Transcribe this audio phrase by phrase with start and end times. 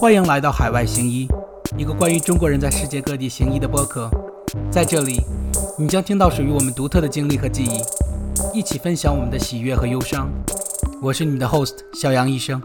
[0.00, 1.28] 欢迎来到海外行医，
[1.76, 4.08] 一个关于中国人在世界各地行医的播客。
[4.72, 5.20] 在这里，
[5.78, 10.32] 你将听到属于我们独特的经历和记忆，一起分享我们的喜悦和忧伤。
[11.02, 12.62] 我是你们的 host 小杨医生。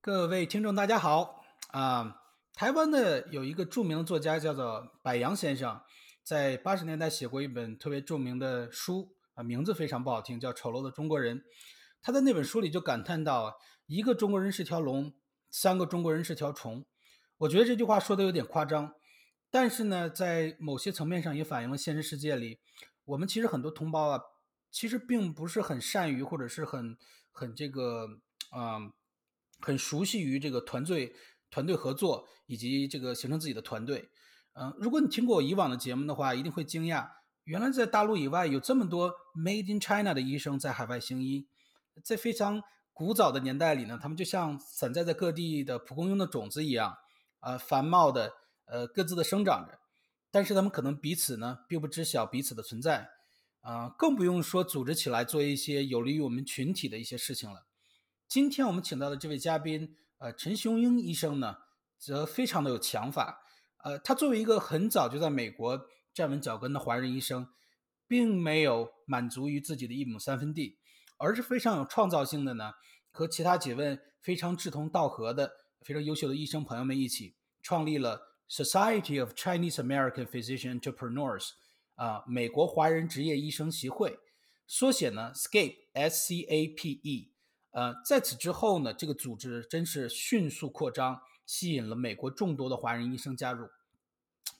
[0.00, 1.42] 各位听众，大家好
[1.72, 2.16] 啊！
[2.54, 5.82] 台湾的有一个著名的作家叫做柏杨先生，
[6.24, 11.40] 在八十年代写过一本特别著名的书啊，名字非常不好听，叫《丑陋的中国人》。
[12.02, 13.52] 他在那本书里就感叹到。
[13.86, 15.12] 一个中国人是条龙，
[15.50, 16.86] 三个中国人是条虫。
[17.38, 18.94] 我觉得这句话说的有点夸张，
[19.50, 22.60] 但是呢，在某些层面上也反映了现实世界里，
[23.04, 24.20] 我们其实很多同胞啊，
[24.70, 26.96] 其实并不是很善于或者是很
[27.30, 28.06] 很这个
[28.50, 28.78] 啊，
[29.60, 31.14] 很熟悉于这个团队
[31.50, 34.08] 团队合作以及这个形成自己的团队。
[34.54, 37.08] 嗯，如果你听过我以往的节目的话，一定会惊讶，
[37.42, 41.48] 原来在大陆以外有这么多 Made in China 的医生在海外行医，
[42.02, 42.62] 在非常。
[42.94, 46.96] 古早的年代里呢，他们就像散在在各地的蒲公英的种子一样，
[47.40, 48.32] 呃，繁茂的，
[48.66, 49.80] 呃，各自的生长着。
[50.30, 53.10] 但是他们可能彼此呢，并不知晓彼此的存在，
[53.62, 57.66] 啊，更不用说组织起来做一些有利于我们群体的一些事情了。
[58.28, 61.56] 今天我们请到的这位嘉宾，呃，陈雄英医生呢，
[61.98, 63.40] 则非常的有想法。
[63.82, 67.48] 呃，他作为一个很早就在美国站稳脚跟的华人医生，
[68.06, 70.78] 并没有满足于自己的一亩三分地。
[71.16, 72.72] 而是非常有创造性的呢，
[73.10, 81.50] 和其他几位非常志同道合的、非常优秀的医生朋友们一起，创立了 Society of Chinese American Physician Entrepreneurs，
[81.94, 84.18] 啊，美国华人职业医生协会，
[84.66, 87.32] 缩写呢 SCAPE，S-C-A-P-E，
[87.70, 93.68] 呃，在此之后呢，这个组织真是迅速扩张，吸引了美国众多的华人医生加入。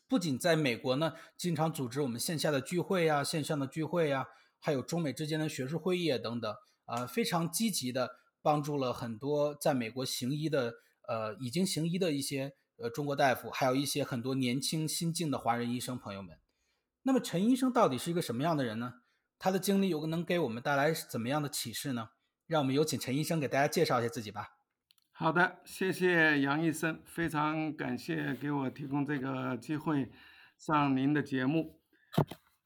[0.07, 4.29] 不仅在美国呢，经常组织我们线下的聚会呀、线上的聚会呀。
[4.65, 10.73] 还有中美之间的学术会议啊等等，呃，非常积极的帮助了很多在美国行医的，
[11.07, 16.39] 呃，已经行医的一些呃中国大夫，还有一些很多年轻新晋的华人医生朋友们。
[17.03, 19.03] 那么陈医生到底是一个什么样的人呢？
[19.39, 22.09] 他的经历有能给我们带来怎么样的启示呢？
[22.47, 24.49] 让我们有请陈医生给大家介绍一下自己吧。
[25.13, 30.11] 好的，谢谢杨医生，非常感谢给我提供这个机会
[30.57, 31.83] 上您的节目。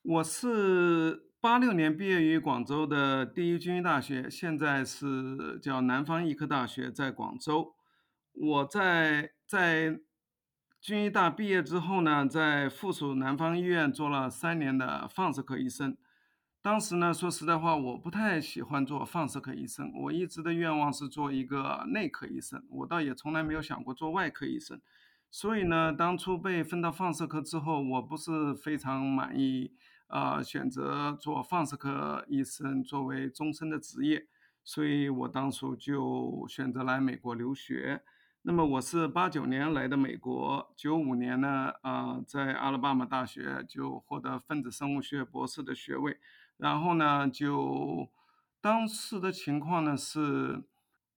[0.03, 1.28] 我是。
[1.41, 7.77] 八六年毕业于广州的第一军医大学，现在是叫南方医科大学，在广州。
[8.33, 10.01] 我在在
[10.81, 15.97] 军医大毕业之后呢，在附属南方医院做了三年的放射科医生。
[16.61, 24.81] 当时呢，说实在话，我不太喜欢做放射科医生，我一直的愿望是做一个内科医生，我倒也从来没有想过做外科医生。
[25.31, 29.71] 所以呢，当初被分到放射科之后，我不是非常满意。
[30.09, 34.27] 呃，选择做放射科医生作为终身的职业，
[34.65, 38.03] 所以我当初就选择来美国留学。
[38.41, 46.19] 那么我是八九年来的美国，九五年呢，呃，在阿拉巴马大学就获得分子生物学博士的学位。
[46.57, 48.09] 然后呢，就
[48.63, 50.65] 当时的情况呢是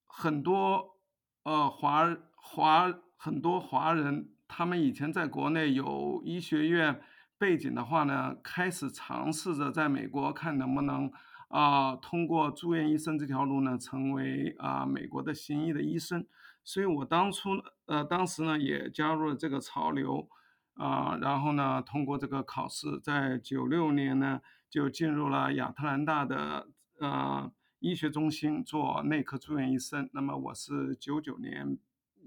[0.06, 0.98] 很多
[1.44, 7.02] 呃华华很多华人，他们以前在国内有医学院。
[7.42, 11.12] 背景的话呢，开始尝试着在美国看能不能
[11.48, 16.28] 啊通过住院医生这条路呢，成为啊美国的行医的医生。
[16.64, 17.50] 所以我当初
[17.88, 20.30] 呃当时呢也加入了这个潮流
[20.76, 26.68] 啊，然后呢通过这个考试，在九六年呢就进入了亚特兰大的
[27.00, 30.08] 呃医学中心做内科住院医生。
[30.14, 31.76] 那么我是九九年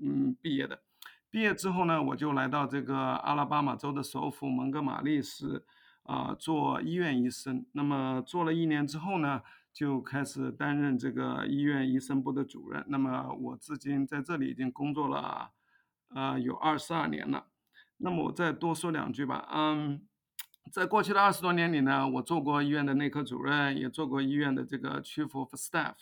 [0.02, 0.83] 嗯毕业的。
[1.34, 5.64] 毕业之后呢，我就来到这个阿拉巴马州的首府蒙哥马利市，
[6.04, 7.66] 啊，做医院医生。
[7.72, 9.42] 那么做了一年之后呢，
[9.72, 12.84] 就开始担任这个医院医生部的主任。
[12.86, 15.50] 那么我至今在这里已经工作了，
[16.14, 17.46] 呃，有二十二年了。
[17.96, 19.48] 那么我再多说两句吧。
[19.52, 20.02] 嗯，
[20.70, 25.96] 在过去的二十多年里呢，我做过医院的内科主任，也做过医院的这个 chief of staff。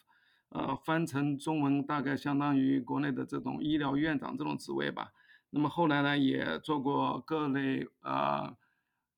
[0.50, 5.10] 呃，翻成中文大概相当于国内的这种医疗院长这种职位吧。
[5.54, 8.56] 那么后来呢，也做过各类呃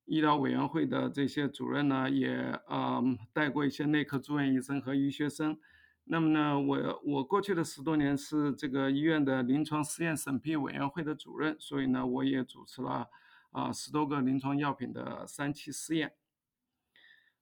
[0.03, 2.29] 医疗委员会的这些主任呢，也
[2.67, 3.01] 呃
[3.31, 5.57] 带过一些内科住院医生和医学生。
[6.03, 13.07] 那么呢，我我过去的十多年是这个医院的临床试验审批委员会的主任，所以呢，我也主持了
[13.51, 16.13] 啊十多个临床药品的三期试验。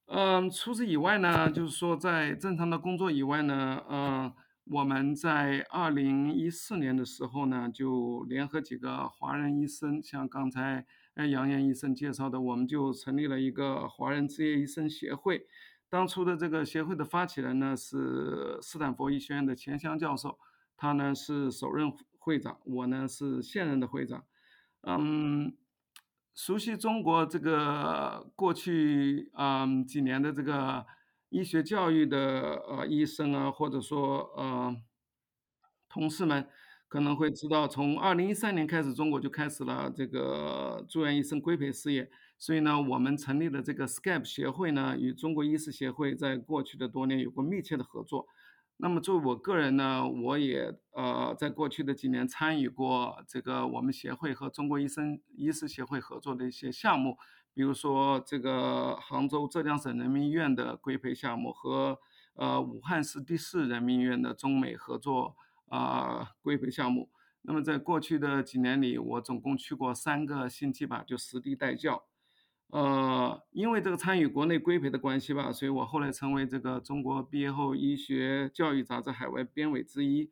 [0.06, 4.32] 嗯，除此以外呢，就是说在正常的工作以外呢，嗯，
[4.64, 15.46] 我们在二零一四年的时候呢，就联合几个华人医生，像刚才呃杨岩医生介绍的，我们就成立了一个华人职业医生协会。
[15.90, 20.38] 当初的这个协会的发起人呢是斯坦福医学院的钱湘教授，
[20.76, 24.24] 他呢是首任会长，我呢是现任的会长。
[24.80, 25.54] 嗯，
[26.34, 30.86] 熟悉中国这个过去嗯几年的这个
[31.34, 34.76] 医学教育的呃医生啊，或者说呃
[35.88, 36.46] 同事们。
[36.86, 42.08] 可能会知道，从二零一三年开始，中国就开始了这个住院医生规培事业。
[42.38, 48.28] 所以呢，我们成立的这个 SCAP 协会呢，与中国医师协会在过去的多年有过密切的合作。
[48.76, 57.18] 那么，作为我个人呢，我也呃，在过去的几年参与过这个我们协会和中国医生医师协会合作的一些项目，
[57.54, 61.98] 比如说这个杭州浙江省人民医院的规培项目和
[62.34, 65.36] 呃武汉市第四人民医院的中美合作。
[65.68, 67.10] 啊，规培项目。
[67.42, 72.04] 那么在过去的几年里，我总共去过三个星期吧，就实地带教。
[72.68, 80.30] 呃，因为这个参与国内规培的关系吧，所以我后来成为这个中国毕业后医学教育杂志海外编委之一。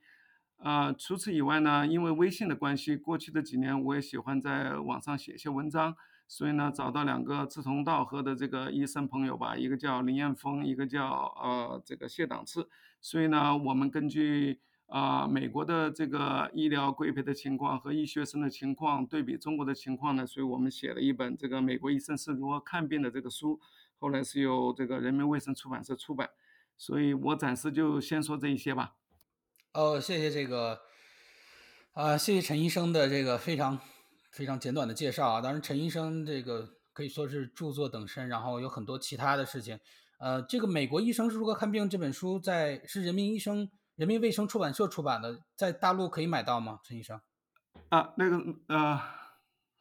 [0.59, 5.97] 啊，除此以外呢，因为微信的关系，过去的几年我也喜欢在网上写一些文章，
[6.33, 11.07] 所以呢，找到两个志同道合的这个医生朋友吧，一个叫林彦峰，一个叫
[11.37, 12.71] 呃这个谢党次。
[13.03, 23.61] 所以呢，我们根据啊，美国的这个医疗规培的情况和医学生的情况对比中国的情况呢，所以我们写了一本这个美国医生是如何看病的这个书，
[23.99, 26.31] 后来是由这个人民卫生出版社出版，
[26.79, 28.95] 所以我暂时就先说这一些吧。
[29.75, 30.81] 哦，谢谢这个，
[31.93, 33.79] 啊，谢谢陈医生的这个非常
[34.33, 35.41] 非常简短的介绍啊。
[35.41, 39.79] 当然，陈医生这个可以说是著作等身，然后有很多其他的事情。
[40.19, 43.71] 呃，这个美国医生是如何看病这本书在是人民医生。
[43.97, 47.21] 人民卫生出版社出版的，在大陆可以买到吗，陈医生？
[47.91, 48.39] 啊，那个
[48.69, 48.99] 呃，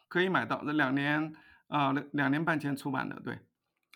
[0.09, 1.33] 可以买到，那两年
[1.67, 3.39] 啊，两两年半前出版的，对。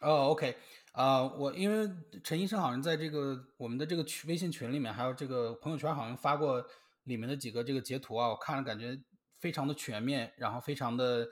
[0.02, 0.56] 哦，OK，
[0.94, 1.94] 啊，我因为
[2.24, 6.66] 陈医生好像在这个我们的这个群微信群里面，还有这个朋友圈，好像发过
[7.04, 8.98] 里面的几个这个截图啊，我看了感觉
[9.46, 11.28] 非常的全面，然后非常的，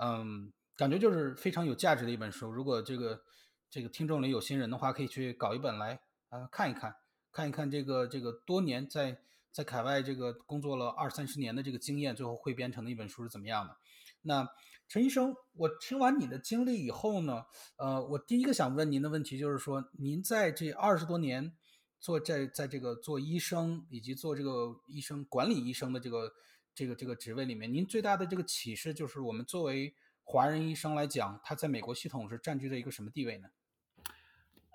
[0.00, 2.52] 嗯，感觉就是非常有价值的一本书。
[2.52, 3.20] 如果这个
[3.68, 6.94] 这个听众里有新人的话，可以去搞一本来啊看一看。
[7.32, 9.18] 看一看这个这个多年在
[9.50, 13.76] 在海外这个工作了二三十年的这个经验，最后汇编成的一本书是怎么样的？
[14.22, 14.48] 那
[14.86, 17.42] 陈医生，我听完你的经历以后呢，
[17.76, 21.56] 呃，我第一个想问您的问题就是说，您在这二十多年
[21.98, 26.32] 做在在这个做医生以及做这个医生管理医生的这个
[26.78, 29.92] 这个这个职位里面，您最大的这个启示就是我们作为
[30.22, 33.48] 华人医生来讲，他在美国系统是占据着一个什么地位呢？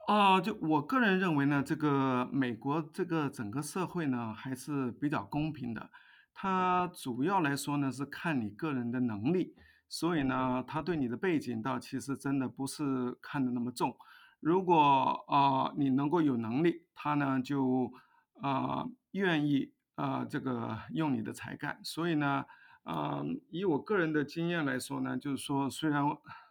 [0.08, 5.90] 啊，就我个人认为呢，这个美国这个整个社会呢还是比较公平的。
[6.34, 9.56] 它主要来说呢是看你个人的能力，
[9.88, 13.96] 所以呢，他对你的背景倒其实真的不是看得那么重。
[14.42, 17.94] 如果啊你能够有能力，他呢就
[18.42, 21.80] 啊愿意啊这个用你的才干。
[21.84, 22.46] 所以呢，
[22.84, 26.04] 啊以我个人的经验来说呢，就是说虽然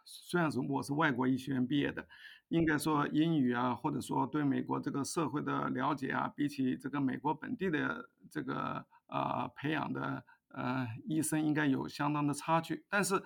[0.05, 2.07] 虽然是我是外国医学院毕业的。
[2.49, 12.85] 应该说英语啊，或者说对美国这个社会的了解啊，比起这个美国本地的这个呃培养的呃医生，应该有相当的差距。
[12.91, 13.23] 但是，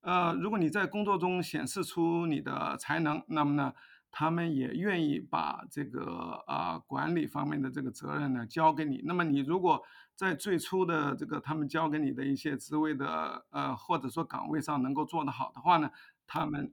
[0.00, 3.72] 呃，如果你在工作中显示出你的才能，那么呢，
[4.16, 9.02] 他们也愿意把这个啊管理方面的这个责任呢交给你。
[9.04, 9.82] 那么你如果
[10.14, 15.90] 在最初的这个他们交给你的一些职位的呃或者说岗位上能够做得好的话呢，
[16.26, 16.72] 他们。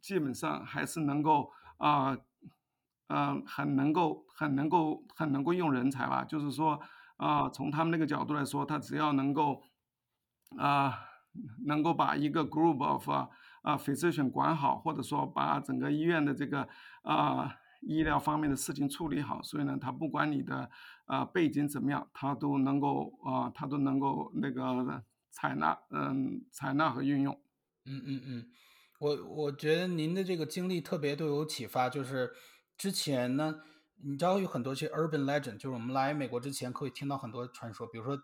[0.00, 2.16] 基本上还是能够啊，
[3.08, 6.24] 嗯，很能够、很能够、很能够用人才吧。
[6.24, 6.80] 就是说
[7.18, 9.62] 啊，从他们那个角度来说，他只要能够
[10.56, 10.94] 啊，
[11.66, 13.28] 能够把一个 group of 啊
[13.62, 16.68] 啊 physician 管好，或者说把整个医院的这个
[17.02, 20.70] 啊医疗方面的事情处理好，所以呢，他不管你的
[21.06, 27.40] 啊背景怎么样，他都能够啊，他都能够那个采纳，嗯，采纳和运用。
[27.86, 28.46] 嗯嗯嗯。
[28.98, 32.30] 我我觉得您的这个经历特别对我有启发，就是
[32.76, 33.62] 之前呢，
[34.04, 38.20] 你知道有很多些 urban legend，就是我们来美国之前可以听到很多传说，比如说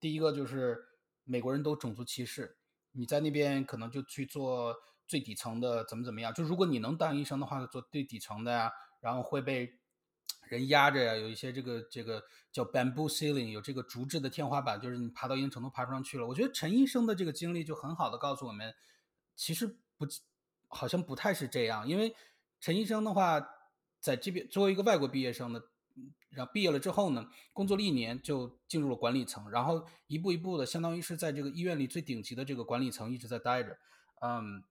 [0.00, 0.78] 第一个就是
[1.24, 2.56] 美国人都种族歧视，
[2.94, 4.74] 你在那边可能就去做
[5.06, 9.78] 最底层的怎么怎么样，就如果你能当医生的话，做最底层的呀，然后会被
[10.48, 16.26] 人压着呀，有一些这个这个叫 bamboo ceiling，有这个竹制的天花板，就是你爬到一定程度爬不上去了。
[16.26, 18.74] 我觉得陈医生的这个经历就很好的告诉我们，
[19.36, 19.78] 其实。
[19.96, 20.04] 不，
[20.66, 21.86] 好像不太是这样。
[21.86, 22.16] 因为
[22.60, 23.40] 陈医生的话，
[24.00, 25.62] 在这边作为一个外国毕业生的，
[26.30, 33.78] 然后毕业了之后呢，工作了一年就进入了管理层，然后一步一步的，相当于是在这个医院里最顶级的这个管理层一直在待着。
[34.20, 34.64] 嗯，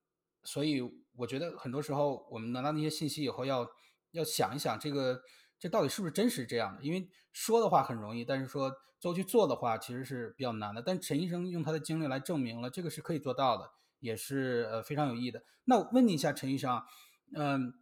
[0.43, 0.81] 所以
[1.15, 3.67] 我觉得很多时候我们拿到那些信息以后，要
[4.11, 5.21] 要想一想这个
[5.57, 6.83] 这到底是不是真实这样的？
[6.83, 10.81] 因为说的话很容易，但是说最后去做的话，其实是比较难的。
[10.81, 15.43] 但陈医生用他的经历来证明了这个是可以做到的，也是呃非常有益的。
[15.65, 16.81] 那我问你一下，陈医生，
[17.33, 17.73] 嗯，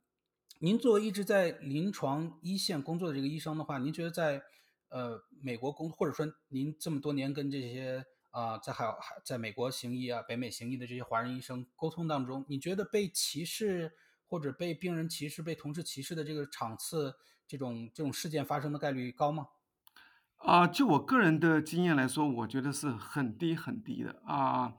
[0.64, 4.44] 您作为一直在临床一线工作的这个医生的话，您觉得在
[4.90, 13.94] 呃美国工，或者说您这么多年跟这些啊在海海在美国行医啊、北美行医的这些华人医生沟通当中，你觉得被歧视
[14.28, 17.16] 或者被病人歧视、被同事歧视的这个场次？
[17.48, 19.48] 这种这种事件发生的概率高吗？
[20.38, 24.76] 啊，就我个人的经验来说，我觉得是很低很低的啊。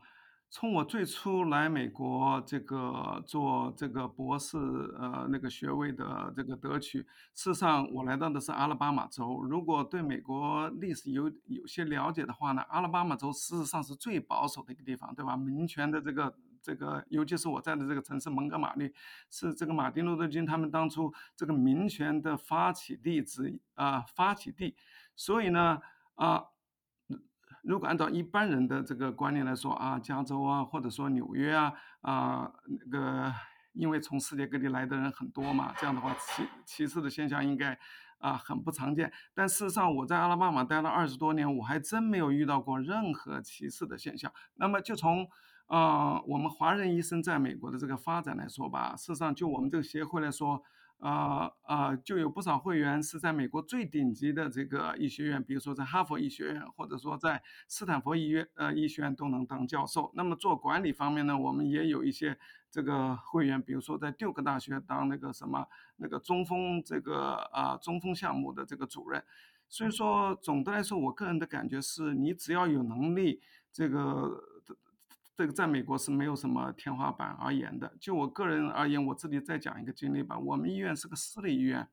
[0.55, 4.59] 从我最初来美国这个做这个博士
[4.99, 6.99] 呃那个学位的这个得取，
[7.35, 9.43] 事实上我来到的是阿拉巴马州。
[9.49, 15.35] 如果对美国历史有有些了解的话呢，阿拉巴马州事实上是最保守的一个地方，对吧？
[15.39, 16.35] 民权的这个。
[16.65, 18.89] 这个，尤其是我在的这个城市蒙哥马利，
[19.29, 24.77] 是这个马丁路德金他们当初这个民权的发起地之啊发起地，
[25.17, 25.81] 所以呢
[26.15, 26.45] 啊，
[27.63, 33.33] 如果按照一般人的这个观念来说啊，加州啊，或者说纽约啊啊那个，
[33.73, 37.79] 因为从世界各地来的人很多嘛，这样的话歧歧视的现象应该
[38.19, 39.13] 啊很不常见。
[39.33, 44.33] 但事实上我在阿拉巴马待了二十多年，我还真没有遇到过任何歧视的现象。
[44.57, 45.29] 那么就从
[45.67, 50.63] 啊，我们华人医生在美国的这个发展来说吧，事实上就我们这个协会来说，
[51.03, 60.13] 啊啊，就有不少会员是在美国最顶级的这个医学院，比如说在哈佛医学院，或者说在斯坦福医院呃医学院都能当教授。
[60.15, 62.39] 那么做管理方面呢，我们也有一些
[62.71, 65.67] 这个会员，比如说在杜克大学当那个什么
[65.97, 69.25] 那个中风这个啊中风项目的这个主任。
[69.69, 73.41] 所以说，总的来说，我个人的感觉是，你只要有能力，
[73.73, 74.52] 这个。
[75.43, 77.93] 这个在美国是没有什么天花板而言的。
[77.99, 80.39] 就我个人而言，我自己再讲一个经历吧。
[80.39, 81.89] 我们医院是个私立医院，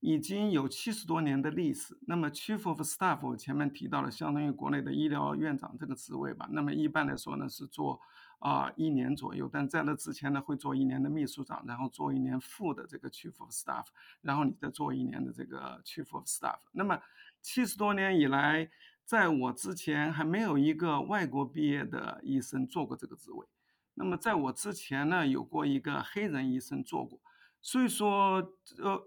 [0.00, 1.96] 已经有七十多年的历史。
[2.08, 6.48] 那么 Chief of Staff 我前面提到了，相当于国内的医疗院长这个职位吧。
[6.50, 8.00] 那么一般来说呢，是做
[8.40, 9.48] 啊一年左右。
[9.52, 13.84] 但在那之前呢，会做一年的秘书长，然后做一年副的这个 Chief of Staff，
[14.20, 16.58] 然后你再做一年的这个 Chief of Staff。
[16.72, 17.00] 那么
[17.40, 18.68] 七十多年以来。
[19.06, 23.46] 在我之前还没有一个外国毕业的医生做过这个职位，
[23.94, 27.20] 那么在我之前呢，有过一个黑人医生做过，
[27.62, 29.00] 所以说，呃，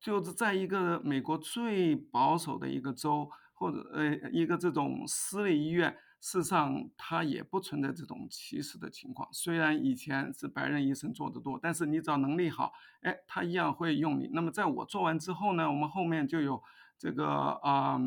[0.00, 5.90] 就是在一个美国最保守的一个州，或者呃一个这种私立医院，
[6.20, 9.28] 事实上它也不存在这种歧视的情况。
[9.32, 14.30] 虽然以前是白人医生做的多，但是你只要能力好，哎，他一样会用你。
[14.32, 16.62] 那么在我做完之后呢，我们后面就有
[16.96, 18.00] 这个啊。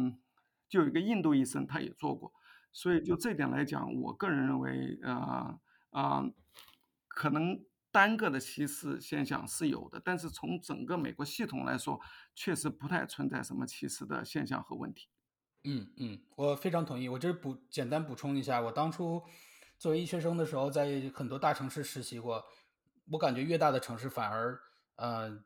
[0.69, 2.33] 就有一个印度医生，他也做过，
[2.71, 5.59] 所以就这点来讲，我个人认为，呃
[5.91, 6.23] 啊，
[7.07, 11.99] 可能单个的歧视现象是有的，但是从整个美国系统来说，
[12.33, 15.07] 确实不太存在什么歧视的现象和问题。
[15.63, 17.07] 嗯嗯，我非常同意。
[17.07, 19.21] 我这补简单补充一下，我当初
[19.77, 22.43] 作为医学生的时候，在很多大城市实习过，
[23.11, 24.59] 我感觉越大的城市反而，
[24.95, 25.43] 呃，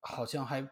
[0.00, 0.68] 好像还。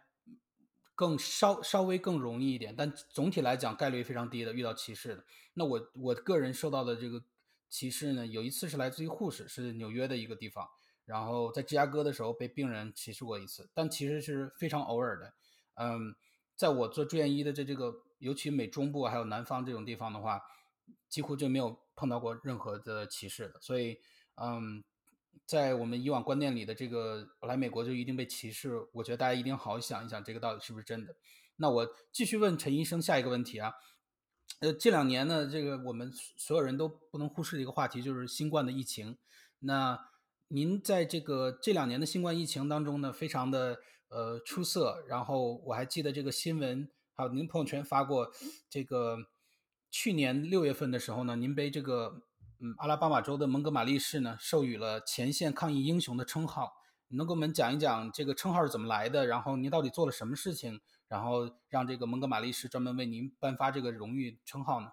[0.96, 5.24] 更稍稍微更容易一点，但总体来讲概率非常低的遇到歧视的。
[5.54, 7.22] 那我我个人受到的这个
[7.68, 10.66] 歧视呢，有一次是来自于护士，是纽约的一个地方，
[11.04, 15.34] 然后在芝加哥的时候被病人歧视过一次，但其实是非常偶尔的。
[15.74, 16.16] 嗯，
[16.56, 20.40] 在我做住院医的这这个，尤其美中部还有南方这种地方的话，
[21.08, 23.60] 几乎就没有碰到过任何的歧视的。
[23.60, 24.00] 所以，
[24.36, 24.82] 嗯。
[25.44, 31.14] 在我们以往观念里的这个来美国就一定被歧视，我觉得大家一定好好想一想，这个到底是不是真的？
[31.56, 33.72] 那我继续问陈医生下一个问题啊，
[34.60, 39.18] 呃，这两年呢，这个我们所有人都不能忽视的一个话题就是新冠的疫情。
[39.60, 39.98] 那
[40.48, 43.78] 您在这个这两年的新冠疫情当中呢，非常的
[44.08, 45.04] 呃出色。
[45.08, 48.30] 然后我还记得这个新闻，还有您朋友圈发过，
[48.68, 49.18] 这个
[49.90, 52.22] 去年六月份的时候呢，您被这个。
[52.58, 56.72] 嗯，阿拉巴马州的蒙哥马利市呢，授予了前线抗疫英雄的称号。
[57.08, 59.26] 你能给我们讲一讲这个称号是怎么来的？
[59.26, 64.88] 然后您到底做了什么事情，然后让这个蒙哥马利市专门为您颁发这个荣誉称号呢？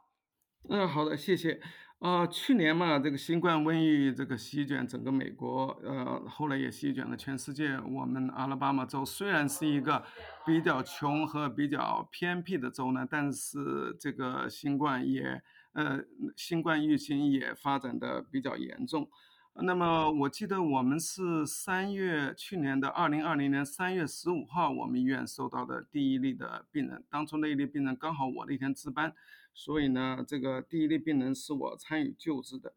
[0.69, 1.61] 嗯，好的，谢谢。
[1.99, 7.79] 啊，去年嘛，这个新冠瘟疫这个席卷整个美国，呃，后来也席卷了全世界。
[7.79, 10.03] 我们阿拉巴马州虽然是一个
[10.45, 15.41] 比较穷和比较偏僻的州呢，但是这个新冠也。
[15.73, 16.03] 呃，
[16.35, 19.09] 新冠疫情也发展的比较严重。
[19.55, 27.03] 那么我记得我们是三月去年的二零二零年三月十五号，我们医院收到的第一例的病人。
[27.07, 29.13] 当初那一例病人刚好我那天值班，
[29.53, 32.73] 所以呢，这个第一例病人是我参与救治的。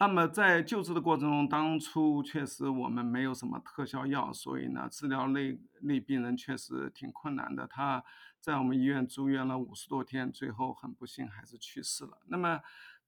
[0.00, 7.66] 那么在救治的过程中，当初确实我们没有什么特效药，所以呢，治疗那那病人确实挺困难的。
[7.66, 8.04] 他
[8.40, 12.18] 在我们医院住院了五十多天，最后很不幸还是去世了。
[12.26, 12.60] 那么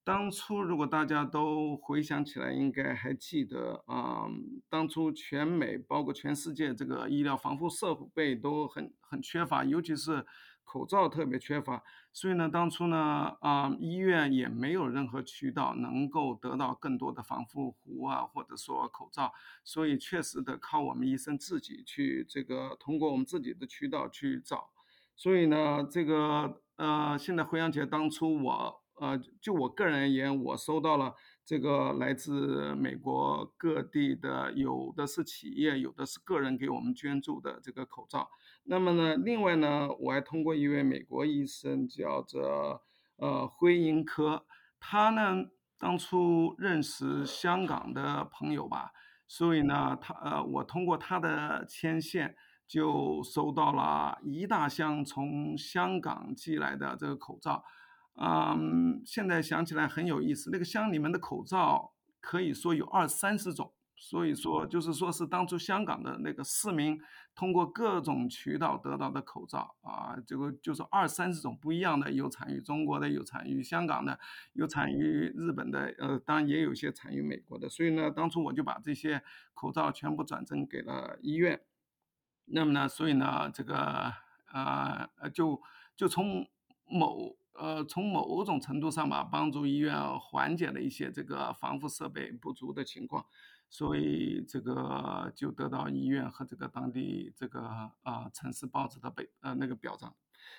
[0.02, 4.26] 当初如果大家都回想起来，应该还记得啊、
[4.68, 10.26] 当初全美包括全世界这个医疗防护设备都很很缺乏，尤其是
[10.64, 11.82] 口罩特别缺乏。
[12.12, 19.32] 所以呢，当初呢，啊、医院也没有任何渠道能够得到更多的防护服啊，或者说口罩，
[19.64, 24.70] 所以确实得靠我们医生自己去这个通过我们自己的渠道去找。
[25.20, 38.30] 所以呢，这个呃，现在回想起来，当初我呃，就我个人而言，我收到了这个来自美国各地的，有的是企业，有的是个人给我们捐助的这个口罩。
[38.64, 42.82] 那么呢，另外呢，我还通过一位美国医生，叫做
[43.16, 44.46] 呃辉英科，
[44.78, 48.92] 他呢当初认识香港的朋友吧，
[49.28, 52.34] 所以呢，他呃我通过他的牵线，
[52.70, 57.64] 就收到了一大箱从香港寄来的这个口罩。
[58.14, 66.96] 嗯，现在想起来很有意思，那个箱里面的口罩可以说有二三十种，所以说就是说是当初香港的那个市民
[67.34, 74.16] 通过各种渠道得到的口罩啊，这个就是二三十种不一样的，有产于中国的，有产于香港的，
[74.52, 77.68] 有产于日本的，呃，当然也有些产于美国的。
[77.68, 79.20] 所以呢，当初我就把这些
[79.54, 81.60] 口罩全部转赠给了医院。
[82.52, 83.76] 那么呢，所以呢，这个
[84.46, 85.60] 啊呃，就
[85.96, 86.46] 就从
[86.86, 93.24] 某呃从某种程度上吧，帮助医院缓解了一些这个防护设备不足的情况，
[93.68, 97.60] 所以这个就得到医院和这个当地这个
[98.02, 100.14] 啊、城市报纸的北呃那个表彰。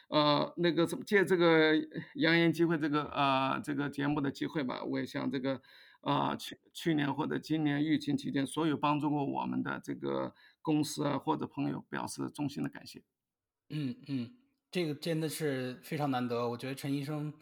[0.10, 1.74] 呃，那个什么，借这个
[2.15, 5.60] 扬言机会，这个呃这个节目的机会吧，我也向这个
[6.01, 13.03] 啊、去去年或者今年疫情期间所有帮助过我们的这个公司啊或者朋友表示衷心的感谢。
[13.69, 14.37] 嗯嗯，
[14.69, 17.33] 这个真的是非常难得，我觉得陈医生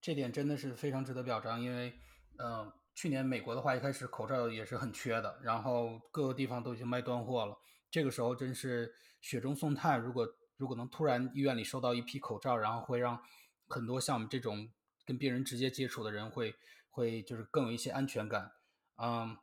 [0.00, 1.94] 这点真的是非常值得表彰，因为，
[2.38, 7.56] 嗯、去年美国的话一开始口罩也是很缺的，然后各个地方都已经卖断货了，
[7.90, 13.22] 这个时候真是雪中送炭，如果如果能突然医院里收到一批口罩，然后会让
[13.68, 14.68] 很多像我们这种
[15.06, 16.54] 跟病人直接接触的人会
[16.90, 18.50] 会就是更有一些安全感，
[18.96, 19.36] 嗯，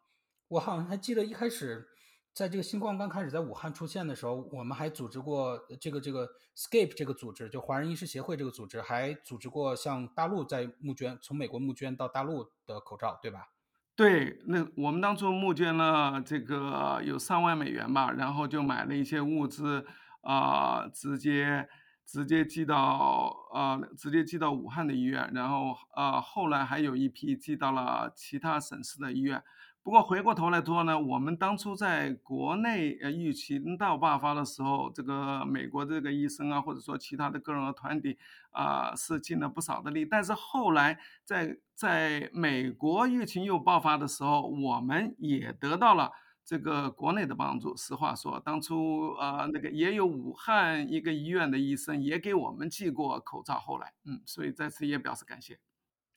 [0.50, 1.88] 我好像还记得一开始，
[2.36, 13.48] 在这个新冠刚开始在武汉出现的时候，我们还组织过这个这个 SCAPE 这个组织，就华人医师协会这个组织，还组织过向大陆在募捐，从美国募捐到大陆的口罩，对吧？
[13.96, 19.86] 对，那我们当初募捐了这个有上万美元吧，然后就买了一些物资，
[20.20, 21.70] 啊、直接
[22.06, 29.42] 直接寄到呃直接寄到武汉的医院，然后呃后来还有一批寄到了其他省市的医院。
[29.86, 38.18] 不过回过头来说呢，我们当初在国内呃疫情到爆发的时候，这个美国这个医生啊，或者说其他的个人和团体
[38.50, 40.04] 啊、是尽了不少的力。
[40.04, 46.12] 但是后来在在美国疫情又爆发的时候，我们也得到了
[46.44, 47.78] 这个国内的帮助。
[47.78, 55.60] 实话说，当初呃那个也有武汉一个医院的医生也给我们寄过口罩，后来嗯，所以在此也表示感谢。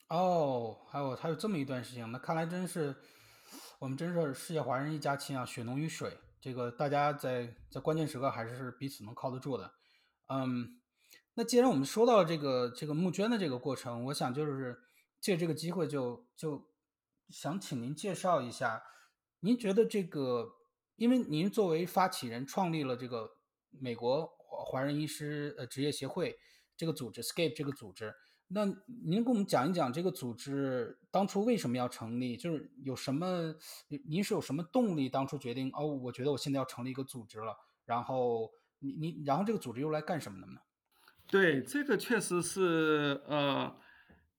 [0.07, 2.95] 哦，还有还有这么一段事情，那看来真是
[3.79, 6.17] 我们真是世界华人一家亲啊，血浓于水。
[6.41, 9.73] 这个大家在在关键时刻还是彼此能靠得住的。
[10.27, 10.81] 嗯，
[11.35, 14.77] 那既然我们说到这个这个募捐的这个过程，我想就是
[15.21, 16.69] 借这个机会就就
[17.29, 18.83] 想请您介绍一下，
[19.39, 20.49] 您觉得这个，
[20.97, 23.31] 因为您作为发起人创立了这个
[23.69, 26.37] 美国华人医师呃职业协会
[26.75, 28.13] 这个组织 SCAPE 这个组织，
[28.51, 28.65] 那
[29.05, 32.35] 您给我们讲一讲这个组织当初为什么要成立？
[32.35, 33.55] 就是有什么，
[33.89, 35.85] 您您是有什么动力当初决定哦？
[35.85, 40.61] 我觉得我现在要成立一个组织了，然后你你然后这个组织又来干什么的呢？
[41.27, 43.75] 对，这个确实是呃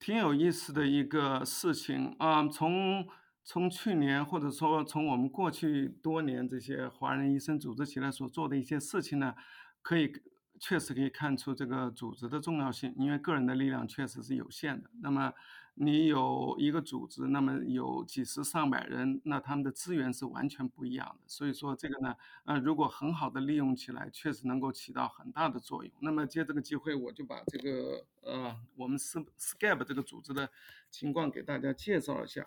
[0.00, 3.06] 挺有意思的一个事情啊、从
[3.44, 9.34] 从去年或者说从我们过去多年这些华人医生组织起来所做的一些事情呢，
[9.82, 10.12] 可以
[10.60, 14.90] 确实可以看出这个组织的重要性，因为个人的力量确实是有限的。
[15.00, 15.32] 那么
[15.74, 21.24] 你有一个组织，那么有几十上百人，那他们的资源是完全不一样的。
[21.26, 25.92] 所以说这个呢，呃，如果很好的利用起来，确实能够起到很大的作用。
[26.00, 30.50] 那么借这个机会，我就把这个呃我们 S SCAP 这个组织的
[30.90, 32.46] 情况给大家介绍一下。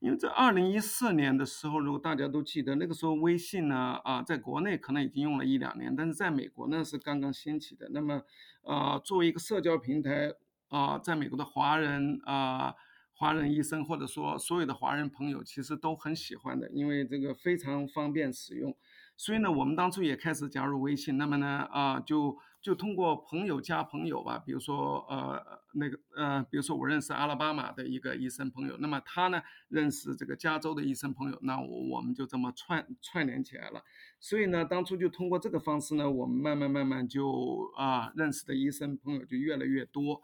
[0.00, 7.88] 因为在二零一四年的时候，如果大家都记得，那个时候微信呢啊，在国内可能已经用了一两年，但是在美国呢是刚刚兴起的。
[7.92, 8.22] 那么，
[8.62, 10.34] 呃，作为一个社交平台
[10.68, 12.74] 啊，在美国的华人啊。
[13.16, 18.76] 华人医生或者说所有的华人朋友其实都很喜欢的，因为这个非常方便使用。
[19.16, 21.16] 所以呢，我们当初也开始加入微信。
[21.16, 25.40] 那么呢，啊，就就通过朋友加朋友吧，比如说呃
[25.74, 33.84] 那个呃，比如说我认识阿拉巴马的一个医生朋友，那么他呢认识这个加州的医生朋友，那我我们就这么串串联起来了。
[34.18, 40.20] 所以呢，当初就通过这个方式呢，我们慢慢慢慢就啊认识的医生朋友就越来越多。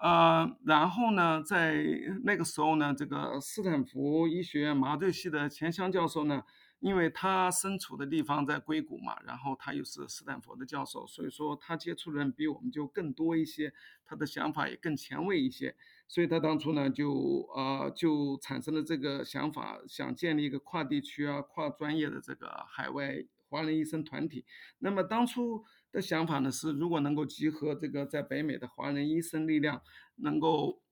[0.00, 1.84] 呃，然后呢，在
[2.22, 6.44] 那个时候呢，这个斯坦福医学院麻醉系的钱湘教授呢，
[6.78, 13.72] 因为他身处的地方在硅谷嘛，然后他又是斯坦福的教授，所以说他接触的人比我们就更多一些，
[14.06, 15.74] 他的想法也更前卫一些，
[16.06, 17.10] 所以他当初呢就
[17.56, 24.44] 呃就产生了这个想法，想建立一个跨地区啊、跨专业的这个海外华人医生团体。
[24.78, 25.64] 那么当初。
[25.90, 29.80] 的想法呢是，如果能够集合这个在北美的华人医生力量，
[30.16, 30.82] 能够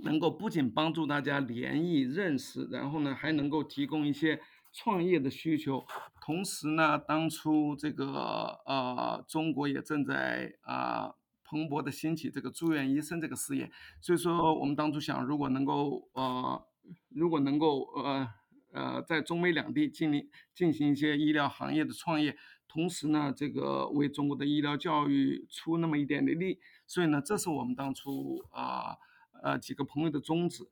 [0.00, 4.40] 能够不仅帮助大家联谊认识，然后呢还能够提供一些
[4.72, 5.86] 创业的需求。
[6.20, 13.70] 同时呢，当初这个呃中国也正在啊蓬勃的兴起这个住院医生这个事业，
[14.02, 16.62] 所以说我们当初想，如果能够呃
[17.08, 18.28] 如果能够呃
[18.72, 22.36] 呃在中美两地进行进行一些医疗行业的创业。
[22.72, 28.96] 同时呢，这个为中国的医疗教育出那么一点的力，所以呢，这是我们当初啊
[29.42, 30.62] 呃几个朋友的宗旨。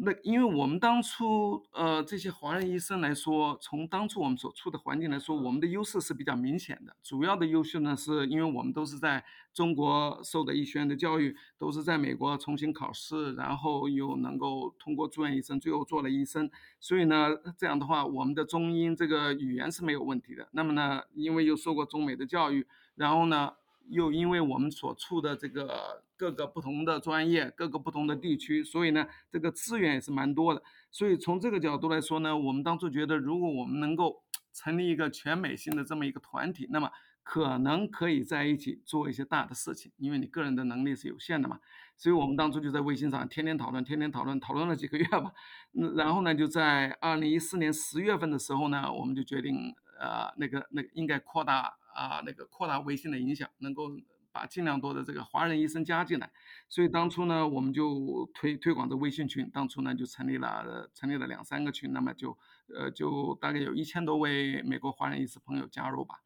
[0.00, 6.94] 那因为我们当初呃这些华人医生来说，从当初我们所处的环境来说，我们的优势是比较明显的。
[7.02, 16.48] 主要的优势呢，是因为我们都是在中国受的医学院的教育，都是在美国重新考试，然后又能够通过住院医生，最后做了医生。
[16.78, 20.48] 所以呢，这样的话，我们的中英这个语言是没有问题的。
[20.52, 23.54] 那么呢，因为又受过中美的教育，然后呢。
[23.90, 30.60] 又因为我们所处的这个各个不同的专业、各个不同的地区，所以呢，这个资源也是蛮多的。
[30.90, 36.90] 所以从这个角度来说呢，我们当初觉得，如果我们能够成立一个全美性的这么一个团体，那么
[37.22, 39.92] 可能可以在一起做一些大的事情。
[39.96, 41.60] 因为你个人的能力是有限的嘛，
[41.96, 45.32] 所以我们当初就在微信上天天讨论，天天讨论，讨论了几个月吧。
[45.74, 51.74] 嗯，然后呢，就在二零一四年十月份的时候呢，我们就决定，呃，那个那个应该扩大。
[51.94, 53.90] 啊，那个扩大微信的影响，能够
[54.30, 56.30] 把尽量多的这个华人医生加进来，
[56.68, 62.36] 所以当初呢，我们就推推广这微信群，当初呢就成立了成立了两三个群，那么就
[62.74, 66.22] 呃就大概有一千多位美国华人医师朋友加入吧。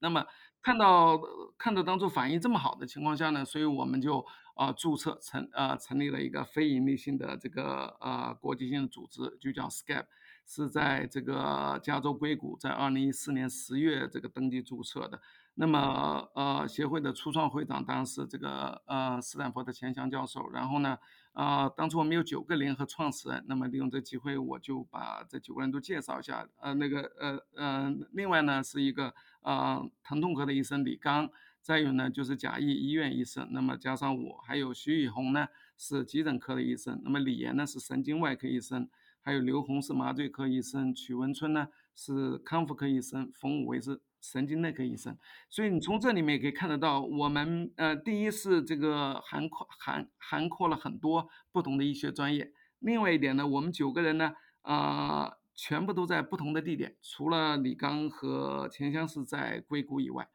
[0.00, 0.26] 那么
[0.62, 1.20] 看到
[1.56, 4.24] 看到当初反应这么好的情况下呢，所以我们就
[4.54, 10.06] 啊注册成呃成立了一个非盈利性的这个呃国际性的组织，就叫 Skype。
[10.50, 15.20] 是在这个加州硅谷，在二零一四年十月这个登记注册的。
[15.60, 20.48] 那么，呃，协会的初创会长当时这个呃斯坦福的钱翔教授。
[20.50, 20.96] 然后呢，
[21.32, 23.44] 啊，当初我们有九个联合创始人。
[23.48, 26.48] 那么利用这机会，我就把这九个人都介绍一下。
[26.60, 31.28] 呃，那个呃呃，另外呢是一个呃疼痛科的医生李刚，
[31.60, 33.48] 再有呢就是贾毅医院医生。
[33.50, 37.00] 那么加上我，还有徐宇红呢是急诊科的医生。
[37.02, 38.88] 那么李岩呢是神经外科医生。
[39.20, 45.16] 还有刘红是麻醉科医生，曲文春呢是康复科医生，冯武为是神经内科医生。
[45.48, 52.52] 所以你从这里面也可以看得到，我们呃，第一是这个涵括涵涵括了很多不同的医学专业。
[52.78, 60.28] 另外一点呢，我们九个人呢，啊，全部都在不同的地点，除了李刚和钱湘是在硅谷以外，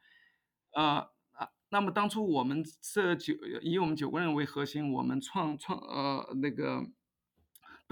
[0.72, 6.86] 啊啊，那么当初我们这九以我们九个人为核心，我们创创呃那个。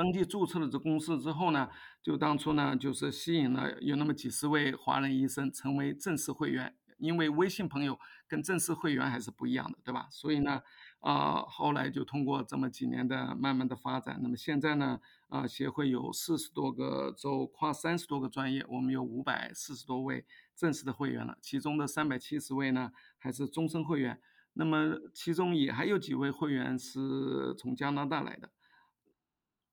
[0.02, 1.68] 登记注册了这公司之后呢，
[2.02, 10.08] 就当初呢就是吸引了有那么几十位华人医生成为正式会员，因为微信朋友跟正式会员还是不一样的，对吧？
[10.10, 10.60] 所以呢，
[10.98, 24.20] 啊，后来就通过这么几年的慢慢的发展，那么现在呢，啊，协会有四十多个州，跨三十多个专业，我们有五百四十多位正式的会员了，其中的三百七十位呢还是终身会员，
[24.54, 28.50] 那么其中也还有几位会员是从加拿大来的。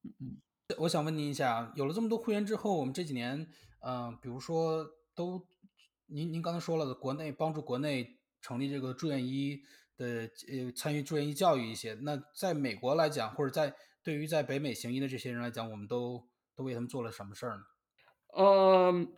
[0.03, 0.41] 嗯，
[0.77, 3.47] 我想问您一下，有了这么多会员之后，我们这几年，
[3.81, 5.47] 嗯，比如说都，
[6.05, 9.61] 您您刚才说了，国内帮助国内成立这个住院医
[9.97, 11.93] 的，呃，参与住院医教育一些。
[11.95, 17.63] 那在美国来讲，或者在对于在北美行医的这些人来讲，我们都都为他们做了什么事儿呢？
[18.37, 19.11] 嗯，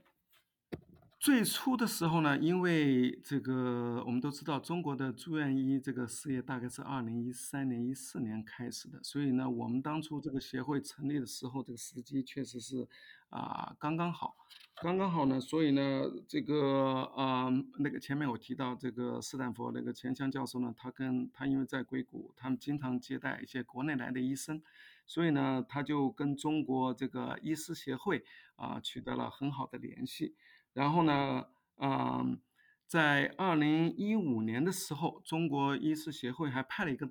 [1.21, 12.87] 最初的时候呢，因为这个我们都知道，中国的住院医这个事业大概是二零一三年、一四年开始的，所以呢，我们当初这个协会成立的时候，这个时机确实是
[13.29, 14.35] 啊刚刚好，
[14.81, 24.59] 刚刚好呢，所以呢，这个啊那个前面我提到这个斯坦福那个钱翔教授呢，他跟他因为在硅谷，他们经常接待一些国内来的医生。
[25.05, 28.23] 所以呢，他就跟中国这个医师协会
[28.55, 30.33] 啊取得了很好的联系。
[30.73, 31.45] 然后呢，
[31.77, 32.39] 嗯，
[32.87, 37.09] 在二零一五年的时候，中国医师协会还派了一个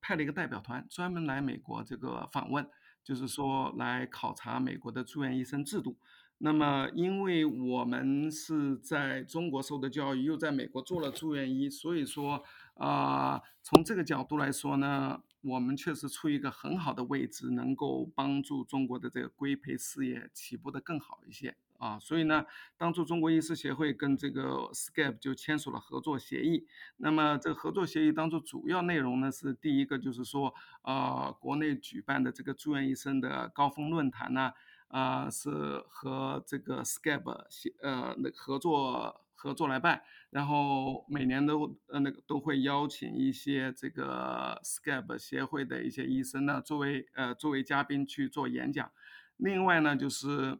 [0.00, 2.68] 派了一个代表团，专门来美国这个访问，
[3.02, 5.98] 就是说来考察美国的住院医生制度。
[6.40, 15.22] 那么，因为我们是在中国受的教育，又在美国做了住院医，所以说啊，从这个角度来说呢。
[15.40, 21.98] 我们确实处于一个很好的位置，能够帮助中国的这个规培事业起步的更好一些啊。
[21.98, 22.44] 所以呢，
[22.76, 26.66] 当初中国医师协会跟这个 Scape 就签署了合作协议。
[26.98, 34.52] 那么这个合作协议当中主要内容呢是第一个就是说，啊，国内举办的这个住院医生的高峰论坛呢，
[34.88, 39.24] 啊，是和这个 Scape 协呃那合作。
[39.40, 48.90] 合作来办，然后每年都呃那个都会邀请一些这个 Scab 协会的一些医生呢作为呃作为嘉宾去做演讲。
[49.36, 50.58] 另外呢，就是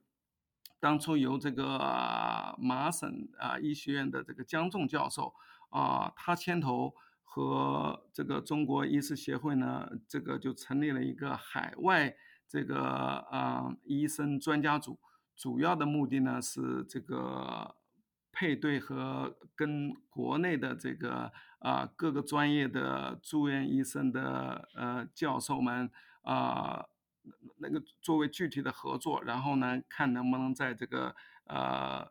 [0.80, 5.34] 当初由这个麻省啊医学院的这个江仲教授
[5.70, 12.16] 啊，他牵头和这个中国医师协会呢，这个就成立了一个海外
[12.48, 14.98] 这个啊医生专家组，
[15.36, 17.76] 主要的目的呢是这个。
[18.30, 25.90] 配对和跟国内的这个啊各个专业的住院医生的呃教授们
[26.22, 26.84] 啊
[27.56, 31.14] 那个作为具体的合作，然后呢看能不能在这个
[31.44, 32.10] 呃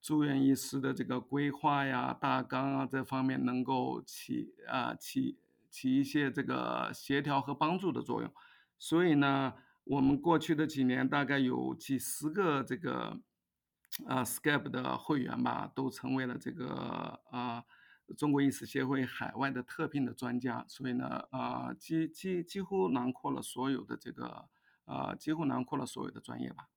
[0.00, 5.38] 住院医师的这个规划呀大纲啊这方面能够起啊起
[5.70, 8.32] 起一些这个协调和帮助的作用。
[8.78, 13.20] 所以呢，我们过去的几年大概有几十个这个。
[14.06, 17.64] 啊，Skype 的会员吧，都成为了这个啊
[18.18, 24.48] 中国医师协会海外的特聘的专家，所以呢，啊几几几乎囊括了所有的这个
[24.86, 26.68] 啊几乎囊括了所有的专业吧。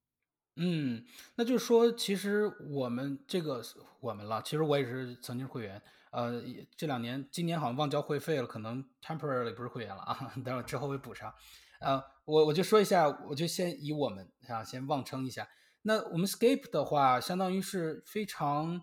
[0.58, 3.64] 嗯，那就是说，其实我们这个
[4.02, 6.44] 我们了，其实我也是曾经是会员，呃，
[6.76, 11.34] 这两年今年好像忘交会费了，可能 temporarily 不是会员了啊， 等会之后会补上。
[11.80, 15.48] 呃，我我就说一下，我就先以我们啊先妄称一下。
[15.84, 18.82] 那我们 Scape 的话，相当于是非常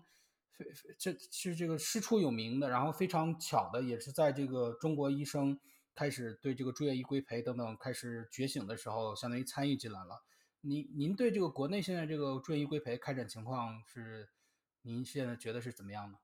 [0.53, 0.65] 非
[0.97, 5.59] 这是这个师出有名的，然后非常巧的，也是在这个中国医生
[5.97, 10.23] 开始对这个住院医规培等等开始觉醒的时候，相当于参与进来了。
[10.61, 14.29] 您您对这个国内现在这个住院医规培开展情况是，
[14.83, 16.19] 您现在觉得是怎么样呢？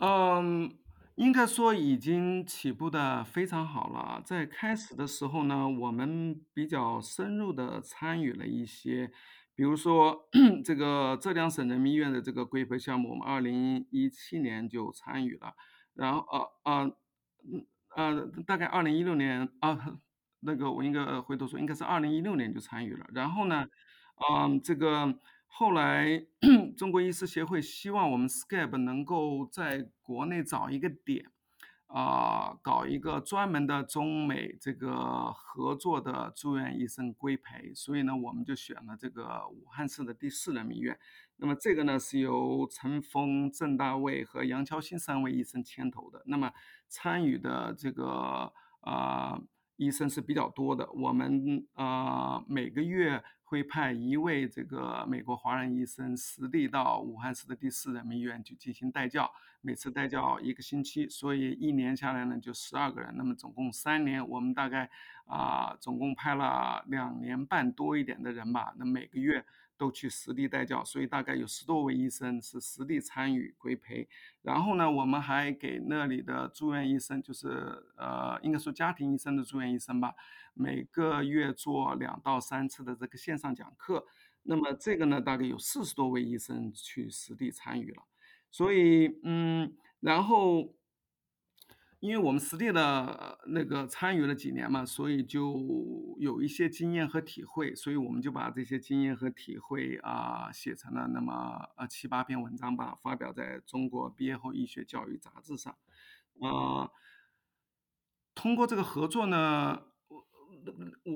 [0.00, 0.76] 嗯。
[1.16, 4.22] 应该说已经起步的非常好了。
[4.24, 9.12] 在开始的时候呢，我们比较深入的参与了一些，
[9.54, 10.30] 比如说
[10.64, 15.54] 这个浙江省人民医院的这个规培项目，我们二零一七年就参与了。
[15.92, 16.96] 然后呃呃
[17.52, 17.66] 嗯
[18.00, 19.98] 呃，大概二零一六年啊，
[20.40, 23.06] 那个我应该回头说，应该是二零一六年就参与了。
[23.12, 23.66] 然后呢，
[24.30, 25.18] 嗯，这个。
[25.52, 26.24] 后来，
[26.78, 31.26] 中国医师协会希望我们 Skype 能够在国内找一个点，
[31.88, 40.96] 啊，搞一个专门的中美这个合作的住院医生规培，所以呢，我们就选了这个武汉市的第四人民医院。
[41.40, 46.22] 那么这个呢，是由陈峰、郑大卫和杨乔新三位医生牵头的。
[46.26, 46.52] 那么
[46.88, 49.40] 参与的这个啊
[49.76, 50.90] 医生是比较多的。
[50.92, 53.22] 我们啊每个月。
[53.50, 59.28] 会派一位这个美国华人医生实地到武汉市的第四人民医院去进行带教，
[59.60, 64.88] 每次带教一个星期，所以一年下来呢就十二个人，那么总共三年，我们大概
[65.24, 69.44] 啊总共派了两年半多一点的人吧，那每个月。
[69.80, 74.06] 都去实地带教，所以大概有十多位医生是实地参与规培。
[74.42, 77.48] 然后呢，我们还给那里的住院医生，就是
[77.96, 80.14] 呃，应该说家庭医生的住院医生吧，
[80.52, 84.04] 每个月做两到三次的这个线上讲课。
[84.42, 88.02] 那么这个呢，大概有四十多位医生去实地参与了。
[88.50, 90.74] 所以，嗯，然后。
[92.00, 105.76] 因为我们实地的那个参与了几年嘛，所以就有一些经验和体会，所以我们就把这些经验和体会啊写成了那么呃七八篇文章吧，发表在中国毕业后医学教育杂志上。
[106.40, 106.90] 啊，
[108.34, 110.26] 通过这个合作呢，我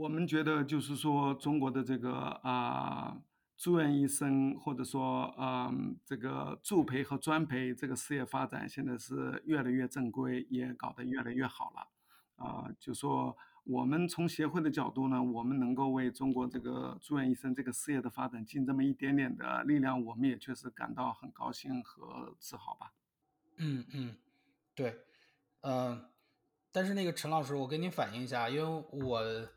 [0.01, 3.23] 我们觉得就是说中国的这个啊。
[3.65, 11.89] 住院医生或者说嗯这个助培和专培这个事业发展现在是越来越正规，也搞得越来越好了。
[12.37, 22.93] 啊，就说我们从协会的角度呢，我们能够为中国这个住院医生这个事业的发展尽这么一点点的力量，我们也确实感到很高兴和自豪吧。
[23.57, 24.15] 嗯嗯，
[24.75, 25.07] 对，
[25.63, 26.05] 嗯，
[26.71, 29.49] 但是那个陈老师，我跟您反映一下，因为我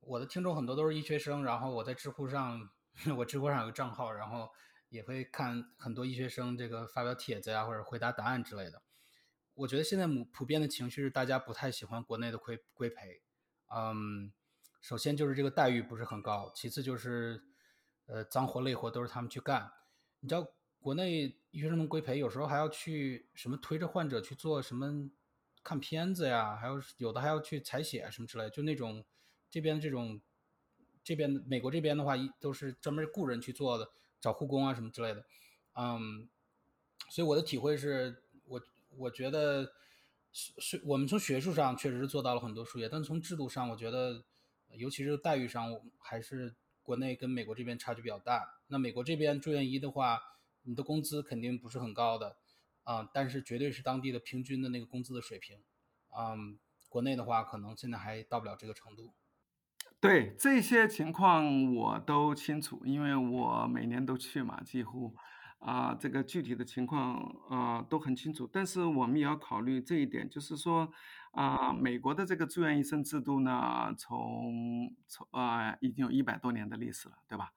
[0.00, 2.68] 我的听众很多都是医学生，然后我在知乎上，
[3.18, 4.50] 我知乎上有个账号，然后
[4.88, 8.82] 也会看很多医学生这个发表帖子呀，或者回答答案之类的。
[9.54, 13.22] 我觉得现在普普遍的情绪是大家不太喜欢国内的规规培，
[13.74, 14.32] 嗯，
[14.80, 17.42] 首先就是这个待遇不是很高，其次就是
[18.06, 19.72] 呃脏活累活都是他们去干，
[20.20, 20.46] 你知道。
[20.82, 25.08] 国内医学生的规培有时候还要去什么推着患者去做什么
[25.62, 29.04] 看片子呀，还有有的还要去采血什么之类，就那种
[29.48, 30.20] 这边这种
[31.02, 35.24] 这边美国这边的话，一都是专门雇人去做的，找护工啊什么之类的，
[35.74, 36.28] 嗯，
[37.10, 38.60] 所以我的体会是我
[38.96, 39.72] 我觉得
[40.32, 44.24] 是是我们从学术上确实是做到了很多数业，但从制度上，我觉得
[44.70, 48.60] 尤其是待遇上，还是国内跟美国这边差距比较大。
[48.68, 50.22] 那美国这边住院医的话。
[50.64, 52.36] 你的工资肯定不是很高的，
[52.84, 55.58] 啊，但是绝对是当地的平均的那个工资的水平，
[56.16, 56.56] 嗯，
[56.88, 59.12] 国内的话可能现在还到不了这个程度。
[60.02, 65.14] 对这些情况我都清楚，因为我每年都去嘛，几乎，
[65.60, 68.44] 啊，这个具体的情况啊都很清楚。
[68.52, 70.90] 但是我们也要考虑这一点，就是说，
[71.30, 77.52] 啊，美国的这个住院医生制度呢，从从啊已经有一百多年的历史了，对吧？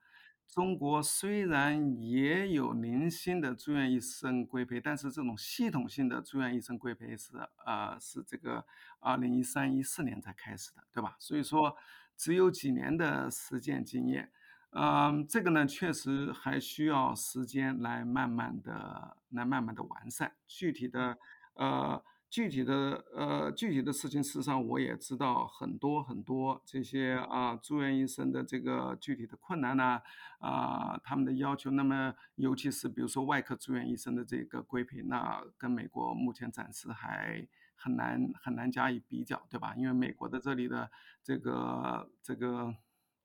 [0.46, 7.32] 中国虽然也有零星的住院医生规培，但是这种系统性的住院医生规培是
[7.66, 8.64] 呃是这个
[9.00, 11.16] 二零一三一四年才开始的，对吧？
[11.18, 11.76] 所以说
[12.16, 14.30] 只有几年的实践经验，
[14.70, 21.18] 嗯，这个呢确实还需要时间来慢慢的来慢慢的完善，具体的
[21.54, 22.02] 呃。
[22.28, 30.02] 具体的呃，具体的事情，事实上我也知道很多很多这些啊，住院医生的这个具体的困难呢，
[30.40, 31.70] 啊，他们的要求。
[31.70, 37.46] 那么，尤其是比如说外科住院医生的这个规培，那跟美国目前暂时还
[37.76, 39.74] 很难很难加以比较，对吧？
[39.76, 40.90] 因为美国的这里的
[41.22, 42.74] 这个这个。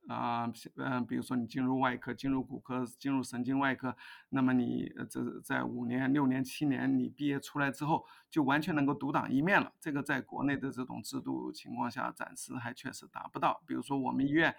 [0.08, 3.96] 啊，嗯，比如说你进入外科、进入骨科、进入神经外科，
[4.30, 9.72] 那么你这在五年、六年、七年，你毕业出来之后，就完全能够独当一面了。
[9.80, 13.62] 这个在国内的这种制度情况下，暂时还确实达不到。
[13.68, 14.54] 比如说我们医院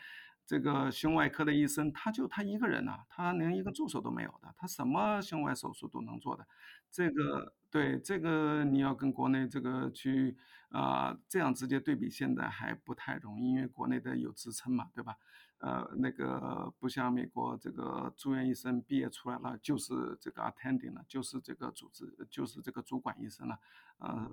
[0.52, 6.46] 这个胸外科的医生，他就他一个人呐，他连一个助手都没有的，他什么胸外手术都能做的。
[6.90, 10.36] 这个对这个你要跟国内这个去
[10.68, 15.16] 啊这样直接对比，现在还不太容易，因为国内的有职称嘛，对吧？
[15.56, 23.58] 呃，那个不像美国这个住院医生毕业出来了就是这个 attending 了，就是这个组织就是这个主管医生了。
[23.96, 24.30] 呃，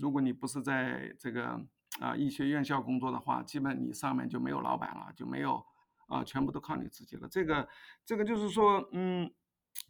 [0.00, 1.64] 如果你不是在这个
[2.00, 5.64] 啊医学院校工作的话，基本你上面就没有老板了，就没有
[6.08, 7.28] 啊，全部都靠你自己了。
[7.28, 7.68] 这个
[8.04, 9.30] 这个就是说，嗯。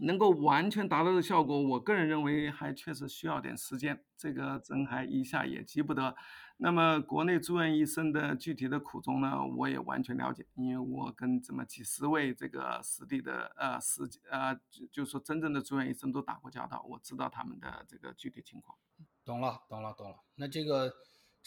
[0.01, 6.15] 能够完全达到的效果，我个人认为还确实需要点时间，这个真还一下也急不得。
[6.59, 18.77] 那么国内住院医生的具体的苦衷呢，我也完全了解，因为我跟这么几十位这个实地的呃实呃就就说真正的住院医生都打过交道，我知道他们的这个具体情况。
[19.25, 20.17] 懂了，懂了，懂了。
[20.35, 20.93] 那这个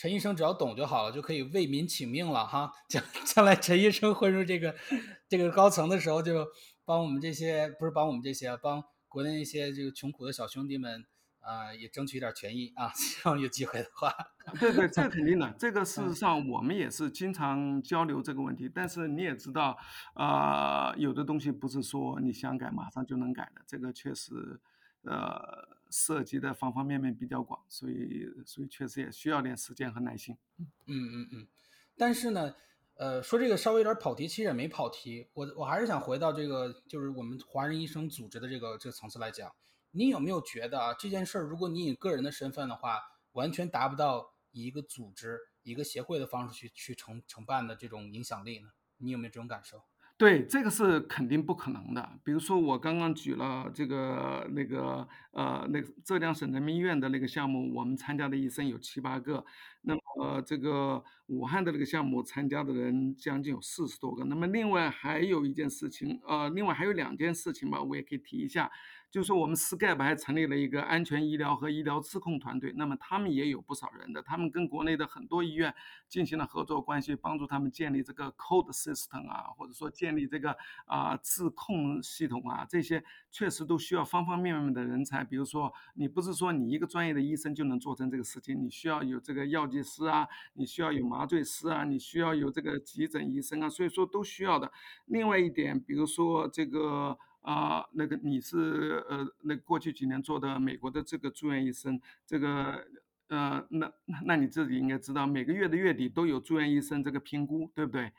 [0.01, 2.73] 陈医生只要懂就好了，就可以为民请命了哈。
[2.89, 4.73] 将将来陈医生混入这个
[5.29, 6.47] 这个高层的时候就。
[6.83, 11.05] 帮我们这些不是帮我们这些，帮国内一些这个穷苦的小兄弟们
[11.39, 12.91] 啊，也争取一点权益啊！
[12.97, 14.11] 希望有机会的话，
[14.59, 15.49] 对对，这肯定的。
[15.57, 18.69] 这个事实上我们也是经常交流这个问题。
[18.73, 19.77] 但是你也知道，
[20.15, 24.59] 啊，有的东西不是说你想改马上就能改的，这个确实
[25.03, 30.35] 呃涉及的方方面面比较广，所以所以确实也需要点时间和耐心。
[30.57, 31.47] 嗯嗯嗯，
[31.95, 32.55] 但是呢。
[32.95, 35.27] 呃，说这个稍微有点跑题，其实也没跑题。
[35.33, 39.51] 我我还是想回到这个，就是我们华人医生组织的这个这个层次来讲。
[39.89, 42.99] 你有没有觉得啊，这件事儿，如果你以个人的身份的话，
[43.31, 48.67] 完全达不到以一个组织、一个协会的方式去去承承办的这种影响力呢？
[48.97, 49.81] 你有没有这种感受？
[50.21, 52.19] 对，这个是肯定不可能的。
[52.23, 59.43] 比如说，我刚刚举了这个那个呃，那个浙江省人民医院的那个项目，我们参加的医生有七八个。
[59.81, 64.23] 那么这个武汉的那个项目参加的人将近有四十多个。
[64.25, 68.71] 那么另外还有一件事情，呃，另外还有两件事情吧，我也可以提一下。
[69.11, 75.75] 就是说我们 Skype 还成立了一个安全医疗和医疗自控团队，那么他们也有不少人的，他们跟国内的很多医院
[76.07, 80.55] 进行了合作关系，帮助他们建立这个 code system 啊，或者说建立这个
[80.85, 85.25] 啊自控系统啊，这些确实都需要方方面面的人才。
[85.25, 94.71] 比如说，你不是说你一个专业的医生就能做成这个事情，你需要有这个药剂师啊，你需要有麻醉师啊，你需要有这个急诊医生啊，所以说都需要的。
[95.07, 97.19] 另外一点，比如说这个。
[97.41, 102.85] 啊，那个你是呃，那过去几年做的美国的这个住院医生，这个
[103.29, 103.91] 呃，那
[104.25, 108.11] 那你自己应该知道，每个月的月底都有住院医生这个评估，对不对？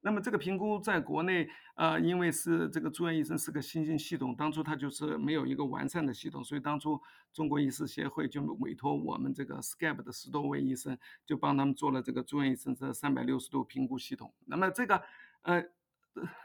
[0.00, 7.00] 那么这个评估在国内，呃，因为是这个住院医生是个新兴系统，当初它就是没有一个完善的系统，所以当初
[7.32, 14.34] 中国医师协会就委托我们这个 Skype 的十多位医生，就帮他们做了这个住院医生这三百六十度评估系统。
[14.46, 15.00] 那么这个，
[15.42, 15.64] 呃。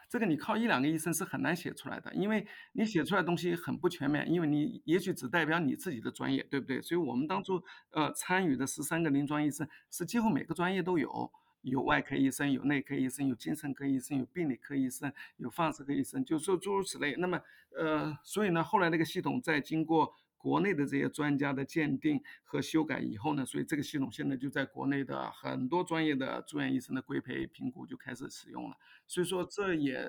[0.09, 6.81] 这个你靠一两个医生是很难写出来的，因为你写出来东西很不全面，因为你也许只代表你自己的专业，对不对？
[6.81, 7.61] 所以我们当初
[7.91, 17.15] 呃参与的十三个临床医生是几乎每个专业都有，有外科医生，有内科医生，有精神科医生，有病理科医生，有放射科医生，就说诸如此类。
[17.17, 17.41] 那么
[17.77, 20.13] 呃，所以呢，后来那个系统在经过。
[20.37, 28.77] 国内的这些专家的鉴定和修改以后呢，所以这个系统现在就在国内的很多专业的住院医生的规培评估就开始使用了。
[29.07, 30.07] 所以说，这也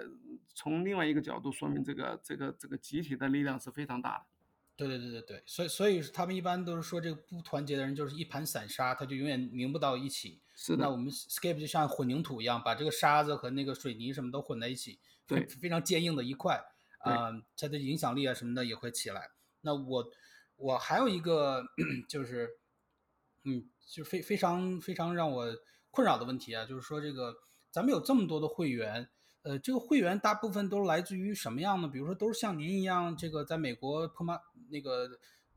[0.55, 4.25] 从另外一个角度说明这个这个这个集体的力量是非常大的。
[4.77, 10.43] 对对对对对，所以所以他们一般都是说，这个不团结的人就是一盘散沙，他就永远凝不到一起。
[10.55, 10.85] 是的。
[10.85, 16.63] 那我们 Skype 就像混凝土一样，把这个沙子和那个水泥什么都混在一起，对，非常坚硬的一块，
[16.99, 19.31] 啊，它的影响力啊什么的也会起来。
[19.67, 20.07] 那我。
[20.59, 21.63] 我还有一个
[22.09, 22.49] 就是，
[23.45, 23.63] 嗯，
[23.93, 25.47] 就非非常非常让我
[25.91, 27.37] 困扰的问题啊，就是说这个
[27.71, 29.07] 咱们有这么多的会员，
[29.43, 31.89] 呃，这个会员大部分都是来自于什么样呢？
[31.89, 34.41] 比如说都是像您一样，这个在美国破马
[34.71, 35.07] 那个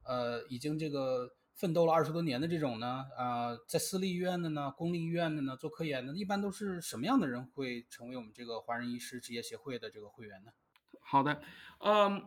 [0.04, 3.06] 呃已经这个奋斗了二十多年的这种呢？
[3.18, 10.52] 啊，在私立医院的呢，公立医院的呢，做科研的，一般都是什么样的人会成为我们这个华人医师职业协会的这个会员呢？
[11.00, 11.42] 好的，
[11.80, 12.22] 嗯。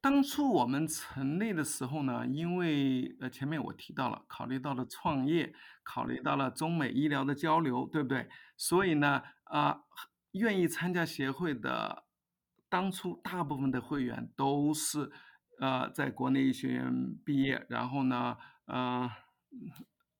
[0.00, 8.28] 当初我们成立的时候呢，因为呃前面我提到了，考虑到了创业，考虑到了中美医疗的交流，对不对？
[8.56, 9.80] 所以呢，啊，
[10.32, 12.04] 愿意参加协会的，
[12.68, 15.10] 当初大部分的会员都是，
[15.60, 18.36] 呃，在国内医学院毕业，然后呢，
[18.66, 19.10] 呃。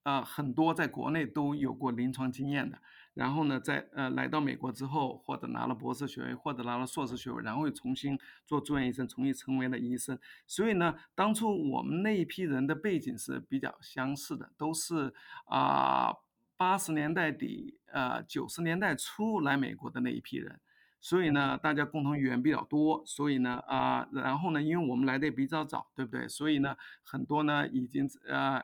[0.04, 2.80] 啊，很多在国内都有过临床经验的，
[3.18, 8.16] 然后呢，在呃来到美国之后，或者拿了博士学位，或者拿了硕士学位，然后又重新
[8.46, 10.16] 做住院医生，重新成为了医生。
[10.46, 15.12] 所以呢，当初我们那一批人的背景是比较相似的，都是
[15.46, 16.14] 啊
[16.56, 20.60] 八十年代底呃九十年代初来美国的那一批人。
[21.00, 26.28] 所以呢，大家共同语言比较多，所以呢啊，然后呢，因为我们来的也比较早，对不对？
[26.28, 28.62] 所以呢，很多呢已经呃。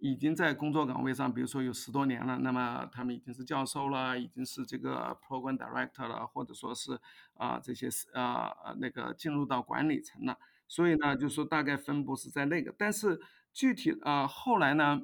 [0.00, 6.98] 已经在工作岗位上，比如说有十多年了，那么他们已经是教授了，已经是这个 program director 了，或者说是
[7.34, 10.38] 啊这些是啊那个进入到管理层了。
[10.66, 13.20] 所以呢，就说大概分布是在那个，但是
[13.52, 15.02] 具体啊后来呢，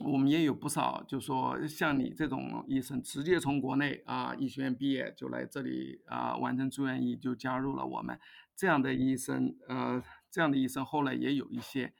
[0.00, 8.18] 我们也有不少，就说像你这种医生，直接从国内啊医学院毕业就来这里啊完成住院医，就加入了我们
[8.56, 9.54] 这样的医生。
[9.68, 11.92] 呃，这样的医生后来也有一些，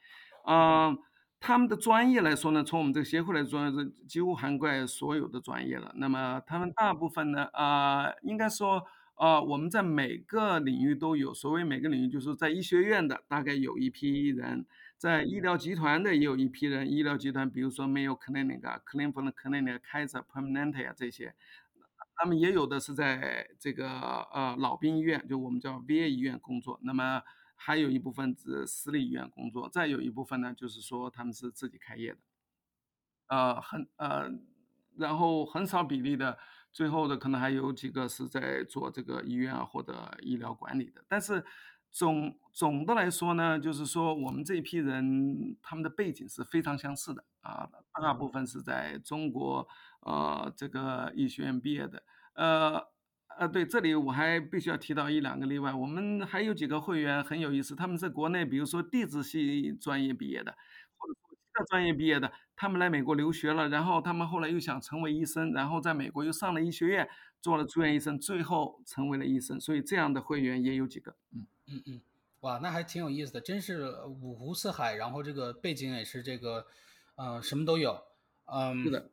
[0.47, 0.97] 嗯。
[1.45, 5.93] 他们的专业来说呢，从我们这个协会来说是几乎涵盖所有的专业了。
[5.97, 8.83] 那么他们大部分呢，啊，应该说，
[9.13, 11.31] 啊，我们在每个领域都有。
[11.35, 14.65] 所谓每个领域，就是在医学院的大概有一批人，
[14.97, 16.91] 在医疗集团的也有一批人。
[16.91, 21.35] 医疗集团，比如说没有 clinic 啊，clinic、clinic、Kaiser Permanente 啊这些，
[22.15, 23.87] 他们也有的是在这个
[24.33, 26.79] 呃老兵医院，就我们叫 VA 医院工作。
[26.81, 27.21] 那么
[27.55, 32.19] 还有一部分是私立医院工作，再有一部分呢，就是说他们是自己开业的，
[33.27, 34.29] 呃，很呃，
[34.97, 36.37] 然后很少比例的，
[36.71, 41.03] 最后的可能还有几个是在做这个医院啊或者医疗管理的。
[41.07, 41.43] 但是
[41.89, 47.69] 总总的来说呢，就是说我们这一批人他们的背景是非常相似的啊，
[48.01, 49.67] 大部分是在中国
[50.01, 52.03] 呃这个医学院毕业的，
[52.33, 52.94] 呃。
[53.37, 55.73] 啊，对，这里我还必须要提到一两个例外。
[55.73, 60.51] 我们还有几个会员很有意思，他们在国内，比如说地质系专业毕业的，
[60.97, 67.07] 或者说其他专业毕业的，他们来美国留学了，然后他们后来又想成为医生，然后在美国又上了医学院，
[67.41, 69.59] 做了住院医生，最后成为了医生。
[69.59, 71.15] 所以这样的会员也有几个。
[71.33, 72.01] 嗯嗯嗯，
[72.41, 76.65] 哇，那还挺有意思的，真是五湖四海，然后这个背景也是这个，
[77.15, 78.01] 呃，什么都有。
[78.45, 79.09] 嗯，是的，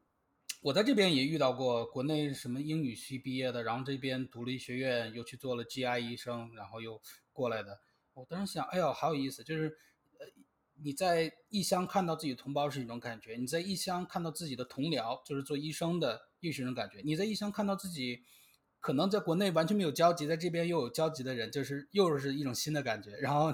[0.62, 7.02] 我在这边也遇到过国内什么英语系毕业的，然后这边读了医学院，又去做了 GI 医生，然后又
[7.32, 7.80] 过来的。
[8.14, 9.76] 我当时想，哎呦，好有意思，就是
[10.20, 10.26] 呃，
[10.80, 18.22] 你在异乡看到自己同胞是一种感觉，你在异乡看到自己的同僚，就是做医生的又是一种感觉，你在异乡看到自己
[18.78, 23.10] 可能在国内完全没有交集，在这边又有交集的人，就是又是一种新的感觉。
[23.16, 23.52] 然后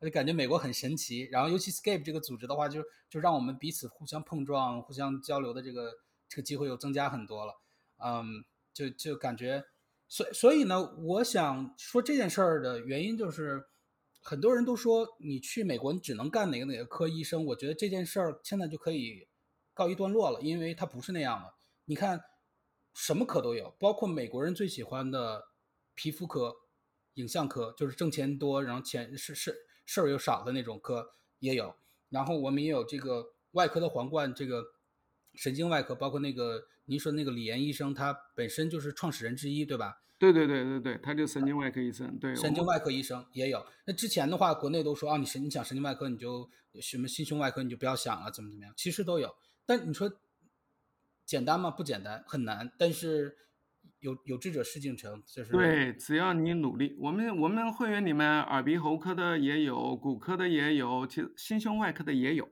[0.00, 5.92] 我就感觉美国很神奇，然后尤其 Scape 这个组织的话，就就让我们彼此互相碰撞、互相交流的这个
[6.28, 7.60] 这个机会又增加很多了。
[7.96, 9.64] 嗯，就就感觉，
[10.06, 13.68] 所所以呢，我想说这件事儿的原因就是。
[14.20, 17.46] 很多人都说你去美国，你只能干哪个哪个科医生。
[17.46, 19.26] 我觉得这件事儿现在就可以
[19.72, 21.54] 告一段落了，因为它不是那样的。
[21.86, 22.20] 你看，
[22.92, 25.44] 什么科都有，包括美国人最喜欢的
[25.94, 26.54] 皮肤科、
[27.14, 29.56] 影像科，就是挣钱多，然后钱是是
[29.86, 31.08] 事儿又少的那种科
[31.38, 31.76] 也有。
[32.10, 34.62] 然后我们也有这个外科的皇冠，这个
[35.38, 40.02] 神经外科，包括那个您说那个李岩医生，他本身就是创始人之一，对吧？
[40.18, 43.64] 对对对对对，他就神经外科医生，对，神经外科医生也有。
[43.86, 49.32] 那之前的话，国内都说啊，你神你想神经外科，你就什么心胸外科，你就不要想了，怎么怎么样，其实都有。
[49.64, 50.10] 但你说
[51.24, 51.70] 简单吗？
[51.70, 52.72] 不简单，很难。
[52.76, 53.36] 但是
[54.00, 56.96] 有有志者事竟成，就是对，只要你努力。
[56.98, 62.50] 我们我们会员里面耳鼻喉科的也有，骨科的也有，其实心胸外科的也有，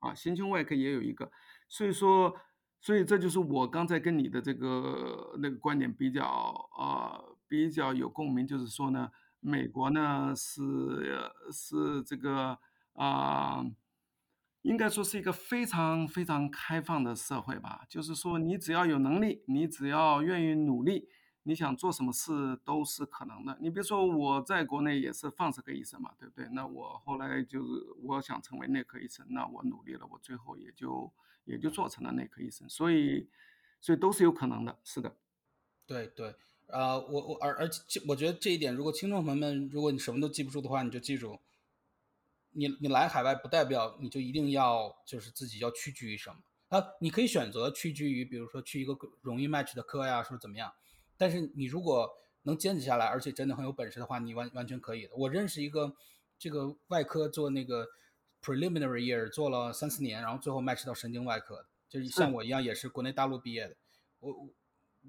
[0.00, 1.30] 啊，心胸外科也有一个。
[1.70, 2.36] 所以说。
[2.82, 9.10] 所以这就是我刚才跟你的这个那个观点比较啊比较有共鸣，就是说呢，
[9.40, 12.58] 美国呢是是这个
[12.94, 13.62] 啊，
[14.62, 17.84] 应该说是一个非常非常开放的社会吧。
[17.86, 21.06] 就是说，你只要有能力，你只要愿意努力，
[21.42, 23.58] 你想做什么事都是可能的。
[23.60, 26.48] 你比如说我在国内也是放射科医生嘛，对不对？
[26.52, 31.12] 那我后来就是我想成为内科医生，那我努力了，我最后也就。
[31.44, 33.28] 也就做成了内科医生，所以，
[33.80, 35.16] 所以都是有可能的，是的，
[35.86, 36.34] 对对，
[36.66, 41.40] 呃，我我而而且我觉得这一点，如果听众朋友们，如果你什么都记不住的话，你就记住，
[42.52, 46.36] 你你来海外不代表你就一定要就是自己要屈居于什么
[46.68, 50.72] 啊，你可以选择屈居于，比如说去一个容易 match 的科呀，说怎么样，
[51.16, 52.08] 但是你如果
[52.42, 55.16] 能坚持下来，而且真的很有本事的话，你完完全可以的。
[55.16, 55.94] 我认识一个
[56.38, 57.88] 这个外科做那个。
[58.42, 63.76] Preliminary year 做了三四年，然后最后 match 到神经外科，就是像我一样也是国内大陆毕业的。
[64.20, 64.48] 我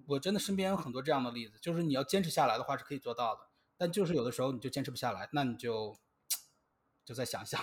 [0.08, 3.42] 我真的身边有很多这样的例子，就是你要坚持下来的话是可以做到的，
[3.78, 5.98] 但就是有的时候你就坚持不下来，那你就
[7.06, 7.62] 就再想想。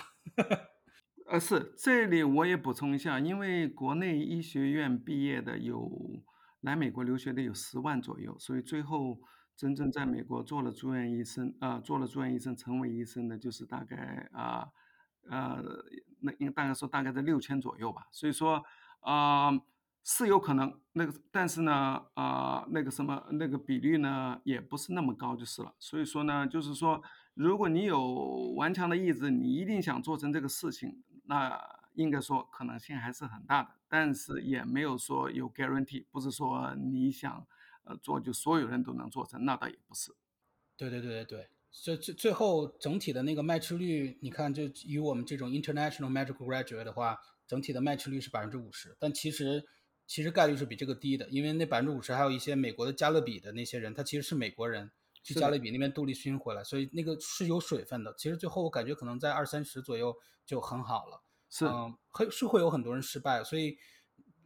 [1.29, 6.23] 呃，是这里我也补充一下，因为国内医学院毕业的有
[6.61, 9.19] 来美国留学的有十万左右，所以最后
[9.55, 14.61] 真正在美国做了住院医生啊，做了住院医生成为医生的，就是大概啊。
[14.61, 14.71] 呃，
[15.29, 15.63] 呃
[16.21, 18.63] 那应大概说大概在六千左右吧，所以说
[18.99, 19.51] 啊
[20.03, 25.73] 是有可能那个，但是呢啊那个什么那个比率呢也不是那么高就是了。
[25.79, 27.01] 所以说呢，就是说
[27.35, 31.59] 如果你有顽强的意志，你一定想做成这个事情，那
[31.93, 37.45] 应该说可能性还是很大的，但是也没有说有 guarantee，不是说你想
[37.83, 40.11] 呃做就所有人都能做成，那倒也不是。
[40.75, 41.49] 对对对对对。
[41.71, 47.17] 最最最后整体的那个 match 率，你看，就以我们这种 international medical graduate 的话，
[47.47, 48.97] 整体的 match 率是百分之五十。
[48.99, 49.63] 但其实
[50.07, 54.91] 其实概率是比这个低的，因为那百分之五十还有一些美国的加勒比的那些人，他其实是美国人
[55.21, 58.13] 去加勒比那边镀了勋回来，所以那个是有水分的。
[58.17, 60.15] 其实最后我感觉可能在二三十左右
[60.45, 61.21] 就很好了。
[61.49, 63.77] 是，嗯，会是会有很多人失败，所以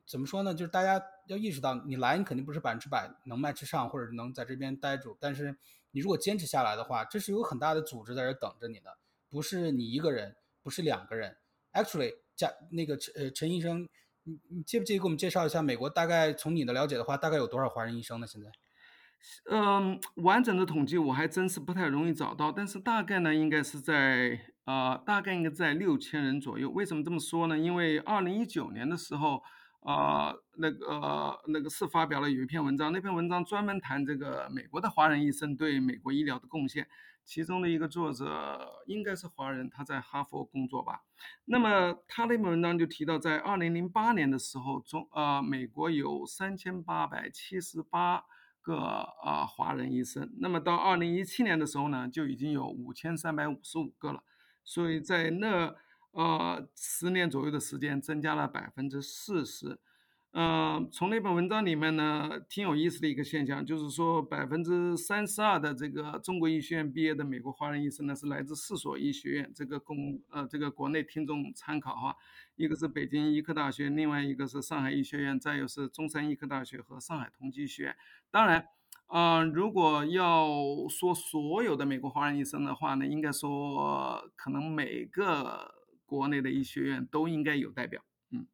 [0.05, 0.53] 怎么说呢？
[0.53, 5.57] 就是大家要意识到，你来你肯定不是百分之百能 match 上，或者能在这边待住，但是。
[5.93, 8.97] 你如果坚持下来的话，这是有很大的组织在这等着你的，
[9.29, 11.37] 不是你一个人，不是两个人。
[11.71, 13.87] Actually，加那个陈呃陈医生，
[14.23, 18.25] 你你介不介意给我们介绍一下美国大概从你的了解的话，大概有多少华人医生呢？
[18.25, 18.51] 现在？
[19.51, 26.69] 嗯，完整的统计我还真是不太容易找到，但是大概呢，应该是在啊，大概应该在六千人左右。
[26.71, 27.57] 为什么这么说呢？
[27.57, 29.43] 因为二零一九年的时候。
[29.83, 36.87] 啊，那个那个是发表了有一篇文章，那篇文章专门谈这个美国的华人医生对美国医疗的贡献，
[37.25, 41.01] 其中的一个作者应该是华人，他在哈佛工作吧。
[41.45, 48.23] 那么他那篇文章就提到，在二零零八年的时候，中啊美国有三千八百七十八
[48.61, 54.23] 个啊华人医生，那么到二零一七年的时候呢，就已经有五千三百五十五个了，
[54.63, 55.75] 所以在那。
[56.13, 59.79] 呃，十年左右的时间增加了百分之四十，
[60.31, 72.15] 呃，从那篇文章里面呢，挺有意思的一个现象，就是说百分之三十二的这个中国医学院毕业的美国华人医生呢，是来自四所医学院，这个供呃这个国内听众参考哈，
[72.55, 77.95] 一个是北京医科大学，另外一个是上海医学院，再有是中山医科大学和上海同济医学院。
[78.29, 78.67] 当然，
[79.07, 80.47] 啊，如果要
[80.89, 88.47] 说所有的美国华人医生的话呢，应该说可能每个国内的医学院都应该有代表，嗯。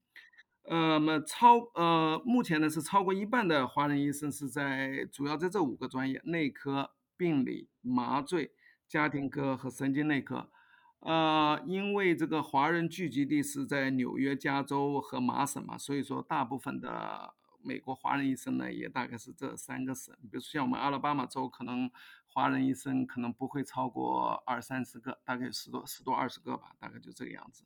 [0.64, 8.52] 呃，么超呃，目前呢是超过一半的华人医生是在主要在这五个专业：内科、病理、麻醉、
[8.88, 10.52] 家庭科和神经内科。
[11.00, 17.34] 呃，因为这个华人聚集地是在纽约、加州和麻省嘛，所以说大部分的
[17.64, 20.14] 美国华人医生呢也大概是这三个省。
[20.24, 21.90] 比如说像我们阿拉巴马州，可能
[22.32, 27.66] 华人医生可能不会超过二三十个，大概十多十多二十个吧，大概就这个样子。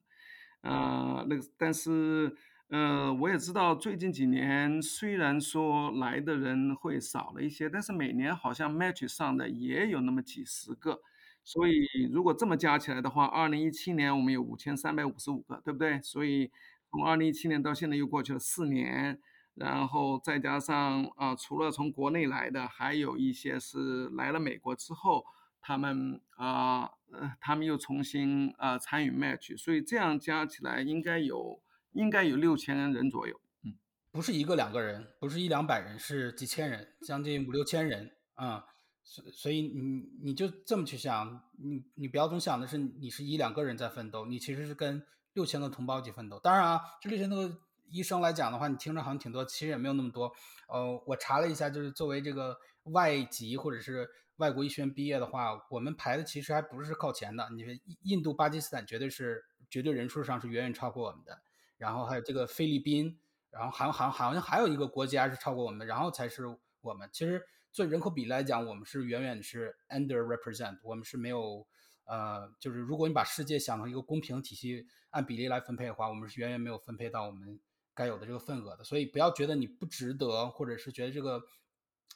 [0.61, 2.36] 呃，那个但是。
[2.70, 10.99] 呃，我也知道最近几年虽然说来的人会少了一些，但是每年好像 match 上的也有那么几十个，
[11.43, 16.01] 所以如果这么加起来的话，二零一七年我们有五千三百五十五个，对不对？
[16.01, 16.51] 所以
[16.89, 19.22] 从二零一七年到现在又过去了四年，
[19.56, 25.26] 然后再加上啊，除了从国内来的，还有一些是来了美国之后，
[25.62, 31.62] 他们啊呃，他们又重新啊参与 match，所以这样加起来应该有。
[31.93, 33.78] 应该有六千人左右，嗯，
[34.12, 38.66] 不是一个两个人，不是一两百人，是几千人，将近五六千人啊，
[39.04, 46.39] 所所以你你就这么去想，你你不要总想的是你是一两个人在奋斗，你其实是跟六千个同胞一起奋斗。
[46.39, 47.56] 当然啊，这六千多个
[47.94, 50.34] 医生来讲的话，你听着好像挺多，其实也没有那么多。
[50.68, 57.48] 呃，我查了一下，就是作为这个外籍或者是外国医学院毕业的话，我们排的其实还不是靠前的。
[57.52, 57.72] 你说
[58.02, 61.41] 印度、巴基斯坦绝对是绝对人数上是远远超过我们的。
[61.78, 63.20] 然后还有这个菲律宾，
[63.52, 66.44] 然后还还好像还有一个国家是超过我们的，然后才是
[66.82, 67.08] 我们。
[67.12, 71.68] 其实做人口比例来讲，我们是远远是 under represent，我们是没有
[72.06, 77.60] 呃，就是如果你把世界想成一个公平体系，按比例来分配的话，我们是远远没有分配到我们
[77.96, 78.84] 该有的这个份额的。
[78.84, 81.41] 所以不要觉得你不值得，或者是觉得这个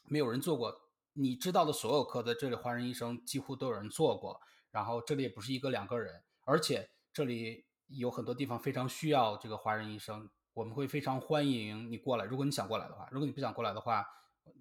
[0.06, 0.74] 没有人做过，
[1.14, 4.40] 你知道的所有科的这里华人医生几乎都有人做过，
[4.72, 7.66] 然后这里也不是一个两个人，而且这里。
[7.90, 12.26] 有很多地方非常需要这个华人医生，我们会非常欢迎你过来。
[12.26, 14.06] 如果你想过来的话，如果你不想过来的话，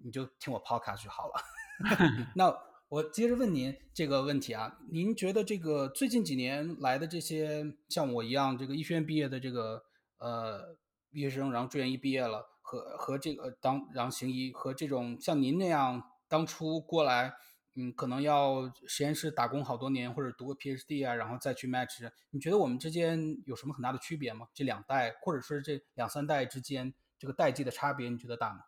[0.01, 1.33] 你就听我 podcast 就好了。
[2.35, 2.57] 那
[2.87, 9.83] 我接着问您这个问题啊，您觉得这个最近几年来的这些像我一样这个医学院毕业的这个
[10.19, 10.77] 呃
[11.17, 17.33] 医学生，然后住院医毕业了，和和这个当然后行医和这种像您那样当初过来。
[17.79, 22.09] 嗯，可能要实验室打工好多年，或者读个 PhD 啊，然后再去 match。
[22.31, 24.47] 你觉得我们之间有什么很大的区别吗？
[24.51, 28.61] 这两代，或者说这两三代之间这个代际的差别，你觉得大吗？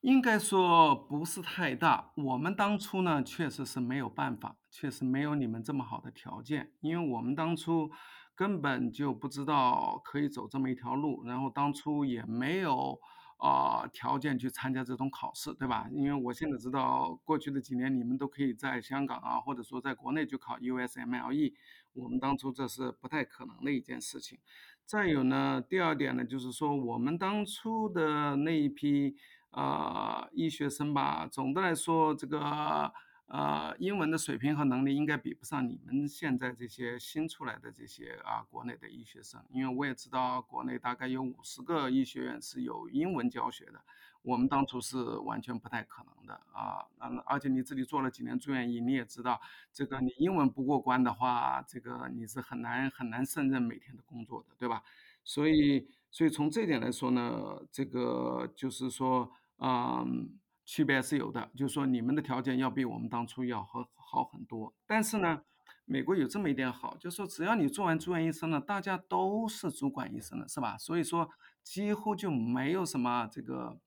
[0.00, 2.12] 应该说不是太大。
[2.16, 7.88] 我们当初呢，确实是没有办法，确实没有你们这么好的条件，因为我们当初
[8.34, 12.98] 根本就不知道可以走这么一条路，然后当初也没有。
[13.36, 15.86] 啊，条件去参加这种考试，对吧？
[15.92, 21.52] 因为我现在知道，过去的几年你们都可以在香港啊，或者说在国内就考 USMLE，
[21.94, 24.38] 我们当初这是不太可能的一件事情。
[24.86, 29.16] 再有呢，第二点呢，就是说我们当初的那一批
[29.50, 32.94] 啊医学生吧，总的来说这个。
[33.26, 43.82] 呃，英文的水平和能力应该比不上你们现在这些新出来的这些啊国内的医学生，因为我也知道国内大概有五十个医学院是有英文教学的，
[44.22, 46.84] 我们当初是完全不太可能的啊。
[47.00, 49.40] 嗯，而且你自己做了几年住院医，你也知道，
[49.72, 54.82] 这个你英文不过关的话，这个你是很难很难胜任每天的工作的，对吧？
[55.24, 60.38] 所以，所以从这点来说呢，这个就是说，嗯。
[60.64, 64.74] 区别是有的，就是说你们的条件要比我们当初要好好很多。
[64.86, 65.42] 但是呢，
[65.84, 70.76] 美国有这么一点好，就是说只要你做完住院医生了，大家都是主管医生了，是吧？
[70.78, 71.30] 所以说
[71.62, 73.78] 几乎就没有什么这个。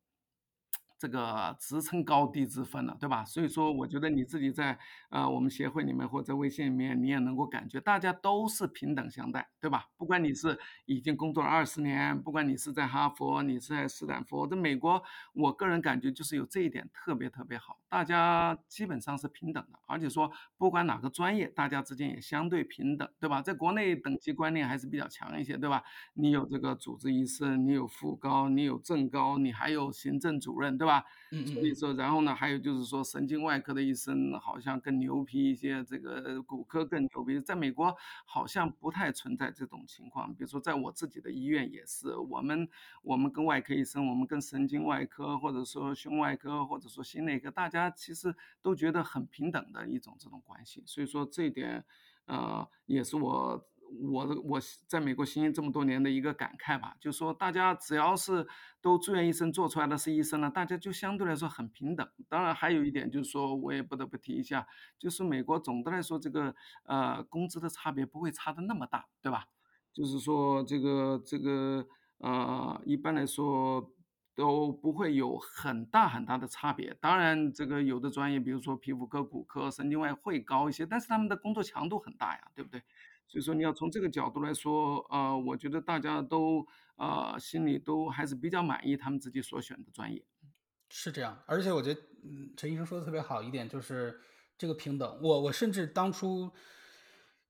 [0.99, 3.23] 这个职称高低之分了，对吧？
[3.23, 4.77] 所以说，我觉得你自己在
[5.09, 9.85] 呃我们协会里面或者微信里面，你也能够感觉大家都是平等相待，对吧？
[9.95, 14.99] 不管你是已经工作了二十年，不管你是在哈佛，你是在斯坦福，在美国，
[15.33, 23.39] 我个人感觉就是有这一点特别特别好，大家基本上是平等的，而且说不管哪个专业，大家之间也相对平等，对吧？
[23.39, 25.83] 在国内等级观念还是比较强一些，对吧？
[26.15, 30.86] 你有这个主治医生，你有副高，你有正高，你还有行政主任，对。
[30.87, 31.05] 吧？
[31.31, 37.39] 嗯所以说，然后呢，还有就是说，神经外科的医生好像更牛皮一些，这个骨科更牛逼。
[37.41, 37.93] 在美国
[38.25, 40.33] 好像不太存在这种情况。
[40.33, 42.67] 比如说，在我自己的医院也是，我们
[43.03, 50.81] 我们跟外科医生，我们跟神经外科或者说胸外科或者说心内科，大家其实都觉得很平等的一种这种关系。
[50.85, 51.83] 所以说这一点，
[52.25, 53.67] 呃，也是我。
[54.09, 58.47] 我的我在美国行医这么多年的一个感慨吧，就说大家只要是
[58.81, 62.07] 都住院医生做出来的是医生呢，大家就相对来说很平等。
[62.27, 64.67] 当然还有一点就是说，我也不得不提一下，
[64.99, 69.47] 就是美国总的来说这个呃工资的差别不会差的那么大，对吧？
[69.93, 71.87] 就是说这个这个
[72.19, 73.93] 呃一般来说。
[74.37, 76.95] 都不会有很大很大的差别。
[77.01, 82.83] 当然，这个有的专业，比如说皮肤科、骨科、神经外会高一些，但是他们的工作强度很大呀，对不对？
[83.27, 86.65] 所以说，你要从这个角度来说，呃，我觉得大家都
[86.95, 90.23] 呃心里都还是比较满意他们自己所选的专业。
[90.89, 91.43] 是这样。
[91.45, 94.19] 而且我觉得，嗯，陈医生说的特别好一点，就是
[94.57, 95.19] 这个平等。
[95.21, 96.51] 我我甚至当初。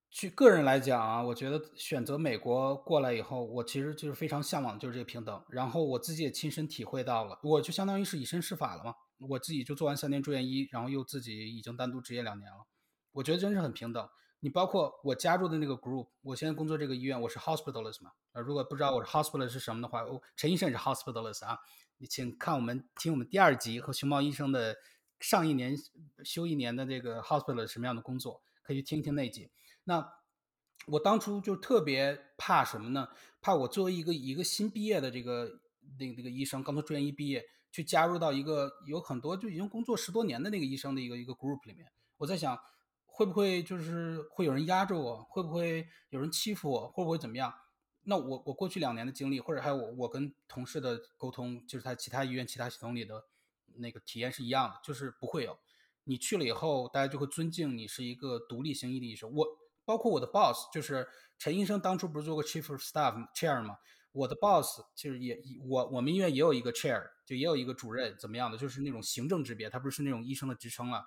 [0.10, 5.44] 据个人来讲啊，我觉得选择美国过来以后，我其实就是非常向往，就是这个平等。
[5.50, 8.96] 然后我自己也亲身体会到了，我就相当于是以身试法了嘛。
[9.20, 12.66] 我自己就做完三年住院医，然后又自己已经单独执业两年了。
[13.12, 14.10] 我觉得真是很平等。
[14.40, 18.12] 你包括我加入的那个 group，我现在工作这个医院，我是 hospitalist 嘛。
[18.34, 21.60] 呃，如果不知道我是 hospitalist 是什么的话，陈医生是 hospitalist 啊。
[21.98, 24.78] 你请看我们听我们第二集和熊猫医生的
[25.20, 25.76] 上一年
[26.24, 29.50] 休一年的这个 hospitalist 什么样的工作，可以去听听那集。
[29.86, 30.14] 那
[30.86, 33.10] 我当初就特别怕什么呢？
[33.42, 35.60] 怕我作为一个一个新毕业的这个
[35.98, 42.56] 那那个医生，刚从住院医毕业，去加入到一个有很多就已经工作十多年的那个医生的一个一个 group 里面，我在想
[43.18, 47.51] 会不会就是会有人压着我，会不会有人欺负我，会不会怎么样？
[48.03, 53.26] 那我我过去两年的经历，或者还有我我跟同事的沟通，就是在其他医院其他系统里的
[53.78, 55.57] 那个体验是一样的，就是不会有。
[56.03, 59.34] 你去了以后，大家就会尊敬你是一个独立行医的医生。
[59.34, 59.47] 我。
[59.88, 61.07] 包括我的 boss，就是
[61.39, 63.78] 陈医生，当初不是做过 chief of staff chair 吗？
[64.11, 71.05] 我的 boss 就是也我我们医院也有一个 chair，就也有一个主任，怎么样的，就是那种行政级别，他不是那种医生的职称了。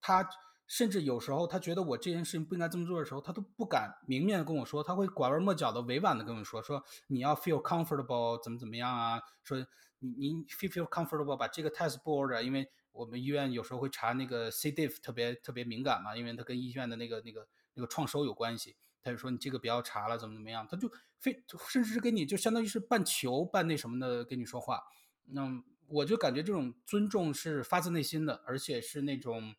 [0.00, 0.26] 他
[0.66, 9.20] 甚至有时候他觉得我这件事情不应该这么做的时候，他都不敢明面跟我说，他会拐弯抹角的委婉的跟我说，说你要 feel comfortable，怎么怎么样啊？
[9.42, 9.58] 说
[9.98, 17.46] 你你 feel feel comfortable 把这个 test board，因为我们医院有时候会查那个 C diff 特别特别敏感嘛，因为它跟医院的那个那个。
[17.76, 20.88] 那个创收有关系，他就说你这个不要查了，怎么怎么样，他就
[21.18, 24.80] 非甚至是跟你就相当于是半求半那什么的跟你说话，
[25.24, 25.42] 那
[25.88, 29.56] 我就感觉这种尊重是发自内心的，而且是那种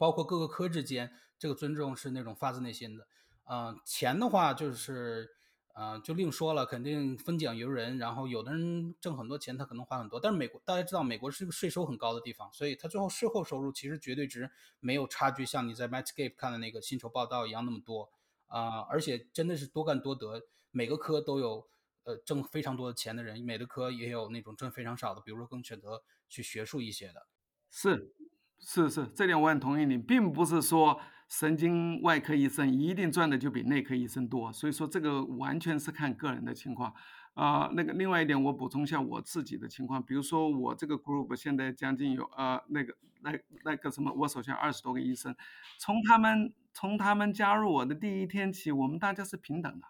[0.00, 3.06] 包括各个科之间这个尊重是那种发自内心的，
[3.44, 5.36] 嗯，钱的话就是。
[5.72, 10.18] 嗯，就另说了，肯定分奖由人，然后有的人挣很多钱，他可能花很多。
[10.18, 18.10] 但是美国大家知道，美国是个税收很高的地方，所以他最后税后收入其实绝对值没有差距，像你在 Medscape 看的那个薪酬报道一样那么多
[18.46, 18.80] 啊！
[18.90, 20.42] 而且真的是多干多得，
[20.72, 21.68] 每个科都有
[22.02, 27.28] 呃挣非常多的钱的人，每个科也有那种挣非常少的，比如说更选择去学术一些的。
[27.70, 28.12] 是
[28.60, 31.00] 是是，这点我很同意你，并不是说。
[31.30, 36.92] 神经外科医生一定赚的就比内科医生多，所以说这个完全是看个人的情况
[37.34, 37.70] 啊。
[37.72, 45.32] 那个另外一点，我补充一下我自己的情况，比如说我这个 group 现在将近有呃那个那那个什么，我手下二十多个医生，
[45.78, 49.86] 从他们从他们加入我的第一天起，我们大家是平等的，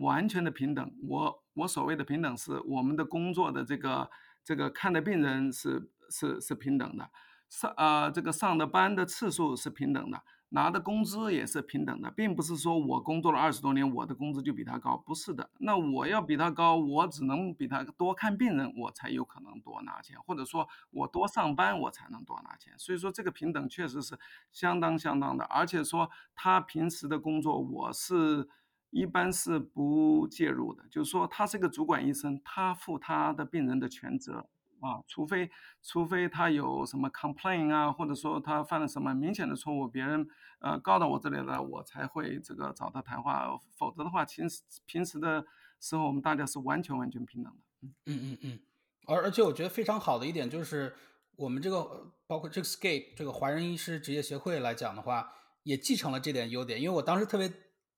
[0.00, 0.90] 完全的平等。
[1.06, 4.10] 我我所谓的平等是我们的工作的这个
[4.42, 7.10] 这个看的病人是是是平等的。
[7.48, 15.50] 上呃，这个上的班的次数是平等的，拿的工资也是平等的，并不是说我工作了二十多年，我的工资就比他高，不是的。
[15.58, 22.72] 那我要比他高，我只能比他多看病人，我才有可能多拿钱，或者说我多上班，我才能多拿钱。
[22.78, 24.16] 所以说这个平等确实是
[24.52, 28.48] 相当相当的，而且说他平时的工作，我是
[28.90, 34.48] 一般是不介入的，就是说他是个主管医生，他负他的病人的全责。
[34.80, 35.50] 啊，除非
[35.82, 40.26] 除非他有什么 complain 啊，或者说他犯了什么明显的错误，别人
[40.60, 43.58] 呃告到我这里来，我才会这个找他谈话。
[43.76, 45.44] 否则的话，平时平时的
[45.80, 47.58] 时候，我们大家是完全完全平等的。
[47.82, 48.60] 嗯嗯嗯。
[49.06, 50.94] 而而且我觉得非常好的一点就是，
[51.36, 56.80] 我们这个包括这个 Scape 这个华人医师职业协会来讲的话，也继承了这点优点。
[56.80, 57.52] 因为我当时特别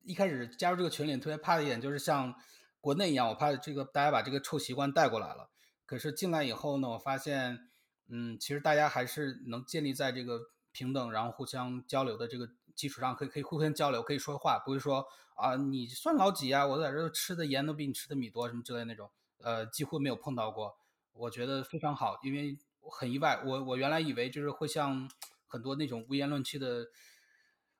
[0.04, 2.34] 一开始加入这个群里，特别怕的一点就是像
[2.80, 5.50] 国内一样，我怕这个大家把这个臭习惯带过来了。
[5.86, 7.68] 可是进来以后呢，我发现，
[8.08, 10.40] 嗯，其实大家还是能建立在这个
[10.72, 16.66] 平等，然后互相交流的这个基础上，可以可以互相交流，可以说话，不会说啊，你算老几啊？
[16.66, 20.76] 我在这吃的盐都比你吃的米多，什么之类那种，呃，几乎没有碰到过。
[21.12, 22.56] 我觉得非常好，因为
[22.90, 25.10] 很意外，我我原来以为就是会像
[25.46, 26.86] 很多那种无言论气的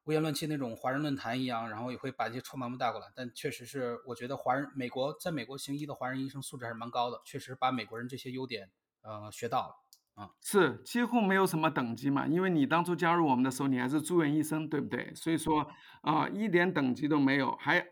[0.05, 3.07] 无言乱气那种华人论坛一样，然后也会把这些臭毛病带过来。
[3.15, 8.71] 但确实是，我觉得华人美国在美国行医的华人医生素质还是蛮高的，确实把美国人这些优点
[9.03, 9.75] 呃学到了。
[10.15, 15.15] 啊，是几乎没有什么等级嘛，因为你当初加入我们的时候，你还是住院医生，对不对？
[15.15, 15.67] 所以说
[16.03, 17.83] 啊，一点等级都没有，还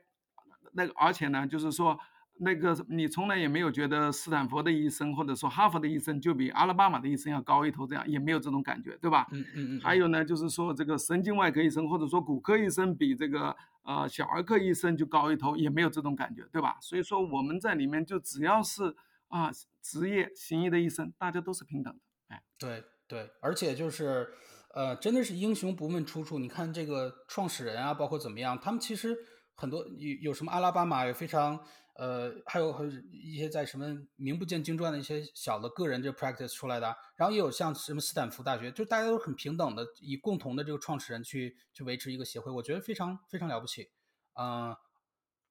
[0.73, 1.99] 那个，而且呢，就是说
[2.43, 9.27] 那个你从来也没有觉得斯坦福的医生或者说哈佛的医生就比阿拉巴马的医生要高一头，这样也没有这种感觉，对吧？
[9.31, 9.81] 嗯嗯嗯。
[9.81, 16.77] 还有呢，就是说这个神经外科医生或者说骨科医生比这个呃小儿科医生就高一头，也没有这种感觉，对吧？
[16.81, 18.95] 所以说我们在里面就只要是
[19.29, 19.51] 啊
[19.83, 22.01] 职业行医的医生，大家都是平等的。
[22.35, 24.29] 哎对对，而且就是，
[24.73, 26.39] 呃，真的是英雄不问出处。
[26.39, 29.17] 你看这个创始人啊，包括怎么样，他们其实
[29.57, 31.59] 很多有有什么阿拉巴马有非常，
[32.01, 32.75] 呃，还有
[33.13, 43.91] 一些在什么名不见经传的一些小的个人这 practice 出来的，然后也有像什么斯坦福大学，就大家都很平等的，以共同的这个创始人去去维持一个协会，我觉得非常非常了不起。
[44.33, 44.75] 嗯，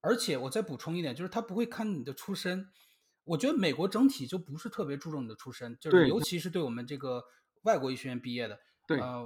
[0.00, 2.68] 而且我再补充一点，就是他不会看你的出身。
[3.22, 7.22] 我觉得美国整体就不是特别注重你的出身，就是尤其是对我们这个
[7.62, 8.58] 外国医学院毕业的。
[8.88, 9.22] 对，呃，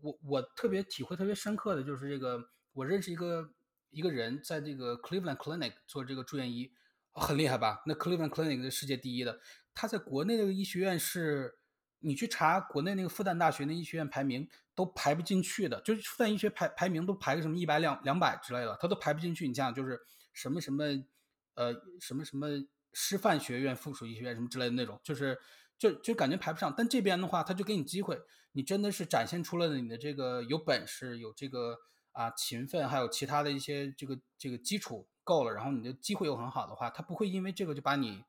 [0.00, 2.40] 我我特别体会特别深刻的就是这个，
[2.72, 3.50] 我认识一个
[3.90, 6.72] 一个人，在这个 Cleveland Clinic 做这个住院医，
[7.12, 7.82] 很厉害吧？
[7.86, 9.40] 那 Cleveland Clinic 是世界第一的，
[9.74, 11.58] 他在国内的医学院是，
[12.00, 19.46] 你去查国内那个复旦大学那医学院排名都排不进去的，就是复旦医学排排名都排个什么一百两两百之类的，他都排不进去。
[19.46, 20.00] 你想想，就是
[20.32, 20.84] 什么什么，
[21.54, 22.46] 呃，什么什么。
[22.94, 25.38] 师范学院附属医学院什么之类的那种，就是
[25.76, 26.74] 就就感觉排不上。
[26.74, 28.18] 但这边的话，他就给你机会，
[28.52, 31.78] 你真的是展现出了你的这个有本事，有这个
[32.12, 38.22] 啊勤奋，还有其他的一些这个这个基础够了，然后你的机会又很好的话，他不会因为这个就把你，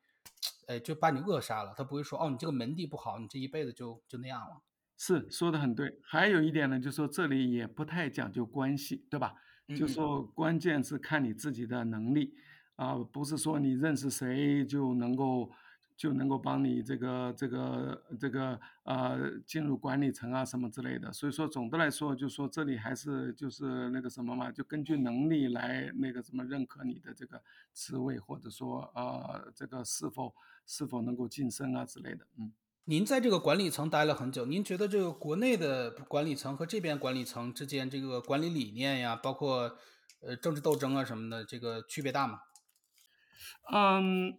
[0.68, 1.74] 哎，就把你扼杀了。
[1.78, 4.62] 他不会说哦，你这个门第不好，你这一辈子就就那样了。
[4.98, 6.00] 是说的很对。
[6.04, 9.36] 还有一点呢，就是说这里也不太讲究关系，对吧？
[9.78, 12.34] 就说关键是看你自己的能力。
[12.76, 15.52] 啊，不是说你认识谁就能够
[16.00, 21.12] 就能够帮你这个这个这个呃进入管理层啊什么之类的。
[21.12, 27.44] 所以说总的来说，就说这里还是就是那个什么嘛，就根据能力来那个什么认可你的这个
[27.74, 30.34] 职位，或者说呃这个是否
[30.66, 32.26] 是否能够晋升啊之类的。
[32.38, 32.54] 嗯，
[32.86, 39.78] 您在这个管理层待了很久，您觉得这个国内的管理层和这边管理层之间这个管理理念呀，包括
[40.22, 42.40] 呃政治斗争啊什么的，这个区别大吗？
[43.74, 44.38] 嗯，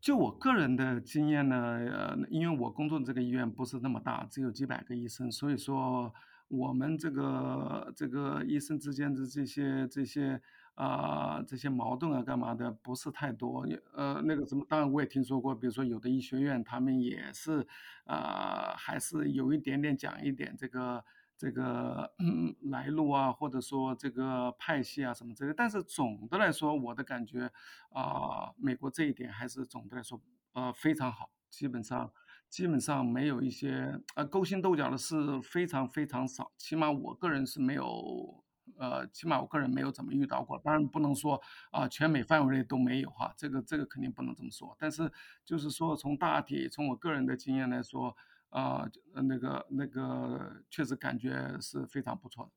[0.00, 6.12] 就我个人的经验呢，呃，因为我工作的这个医院不是那么大，只有几百个医生，所以说
[6.48, 10.40] 我们这个这个医生之间的这些这些
[10.74, 13.66] 啊这些矛盾啊干嘛的不是太多。
[13.92, 17.66] 呃，那个什么，当然我也听说过，比如说有的医学院他们也是，
[18.06, 21.04] 呃，还是有一点点讲一点这个。
[21.40, 27.50] 这个嗯来路啊，或者说这个派系啊什么之类，但是总的来说，我的感觉
[27.94, 30.20] 啊，美国这一点还是总的来说
[30.52, 32.12] 呃非常好，基本上
[32.50, 38.44] 基本上没有一些呃勾心斗角的事非常非常少，起码我个人是没有
[38.76, 40.58] 呃，起码我个人没有怎么遇到过。
[40.58, 44.76] 当然不能说啊全美范围内都没有哈，这个这个肯定不能这么说。
[44.78, 45.10] 但是
[45.42, 48.14] 就是说从大体从我个人的经验来说。
[48.50, 52.50] 啊，那个那个，确实感觉是非常不错的。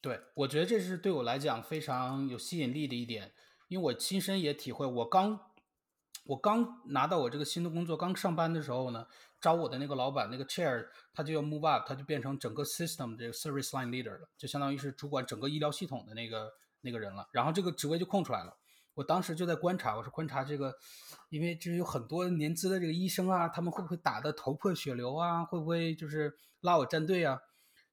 [0.00, 3.32] 对，我觉得这是对我来讲非常有吸引力的一点，
[3.68, 4.86] 因为我亲身也体会。
[4.86, 5.40] 我刚
[6.24, 9.06] 我刚拿到我这个新的工作，刚上班的时候呢，
[9.40, 17.28] 招我的那个老板那个 chair，他就要 move up，他就变成整个 system 这个 service line leader 了，就相当于是主管整个医疗系统的那个那个人了。
[17.32, 18.56] 然后这个职位就空出来了。
[18.96, 20.74] 我当时就在观察，我是观察这个，
[21.28, 25.44] 因为就是有很多年资的这个医生啊，他们会不会打的头破血流啊？
[25.44, 27.38] 会不会就是拉我站队啊？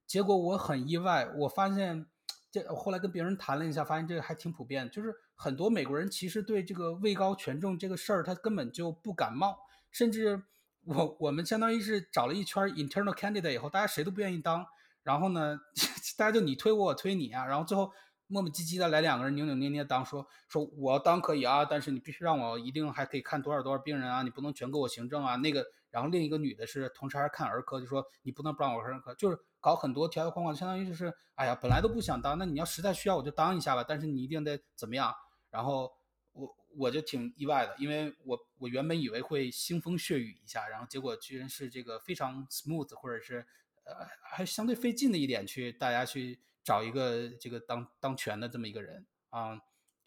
[0.08, 2.06] 结果我很意外，我发现
[2.50, 9.58] 这后来跟别人谈了一下，发现这个还挺普遍，就是很多美国人其实对这个位高权重这个事儿，他根本就不感冒，
[9.92, 10.42] 甚至
[10.86, 14.66] 我我们相当于是找了一圈 internal candidate 以后，大家谁都不愿意当，
[15.04, 15.60] 然后呢，
[16.18, 17.92] 大家就你推我，我推你啊，然后最后。
[18.28, 25.36] 磨磨唧唧的来两个人扭扭捏捏当说说我要当可以啊，但是你必须让我一定还可以看多少多少病人啊，你不能全给我行政啊。
[25.36, 35.14] 那个，然后另一个女的是同时还是看儿科，就说你不能不让我看儿科，就是搞很多条条框框，相当于就是哎呀，本来都不想当，那你要实在需要我就当一下吧，但是你一定得怎么样？
[35.52, 35.92] 然后
[36.32, 43.46] 我我就挺意外的，因为我我原本以为会腥风血雨一下，然后结果居然是这个非常 smooth，或者是
[43.84, 46.40] 呃还相对费劲的一点去大家去。
[46.64, 49.60] 找一个这个当当权的这么一个人啊，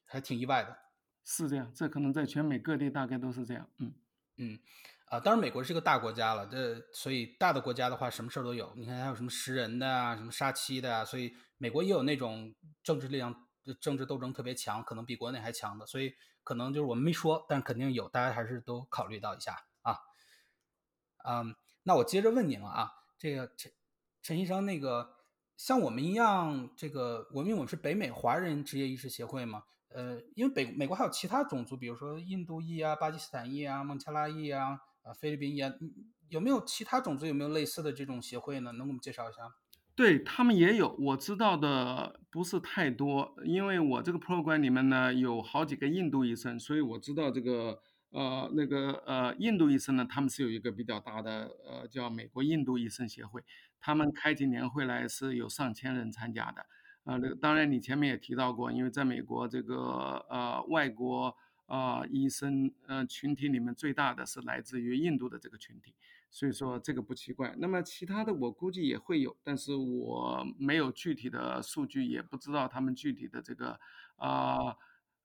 [0.04, 0.76] 还挺意外的。
[1.24, 3.68] 是这样，这可能在全美各地大概都是这样。
[3.78, 3.92] 嗯
[4.36, 4.61] 嗯，
[5.07, 8.72] 啊，当然美国是个大国家了，这所以大的国家的话，什么事儿都有。
[8.76, 13.48] 你看还有什么食人的啊，什么杀妻的啊，所以美国也有那种政治力量、
[13.80, 15.84] 政治斗争特别强，可能比国内还强的。
[15.84, 19.98] 所以可能就是我们没说，但肯定有，大家还是都考虑到一下啊。
[21.24, 23.72] 嗯，那我接着问您了啊，这个陈
[24.22, 25.15] 陈医生，那个
[25.57, 29.62] 像我们一样，这个我因为我们是北美华人职业医师协会嘛。
[29.88, 35.72] 呃，因为北美国还有其他种族，比如说印度裔啊、巴基斯坦裔啊、孟加拉裔啊、啊菲律宾裔啊，
[36.28, 38.72] 有没有其他种族有没有类似的这种协会呢？
[38.72, 39.54] 能给我们介绍一下？
[39.94, 47.80] 对他们也有，我知道的不是太多，因为我这个 program 里面呢有好几个印度医生，所以我知道这个
[48.11, 53.42] 呃那个呃印度医生呢，他们是有一个比较大的呃叫美国印度医生协会，
[53.81, 56.66] 他们开起年会来是有上千人参加的。
[57.05, 65.95] 啊，那当然，你前面也提到过，因为在美国这个呃外国啊医生呃群体里面最大的是来自于印度的这个群体，
[66.33, 67.55] 所以说这个不奇怪。
[67.59, 73.79] 那么其他的我估计也会有，但是我没有具体的数据，也不知道他们具体的这个
[74.16, 74.74] 啊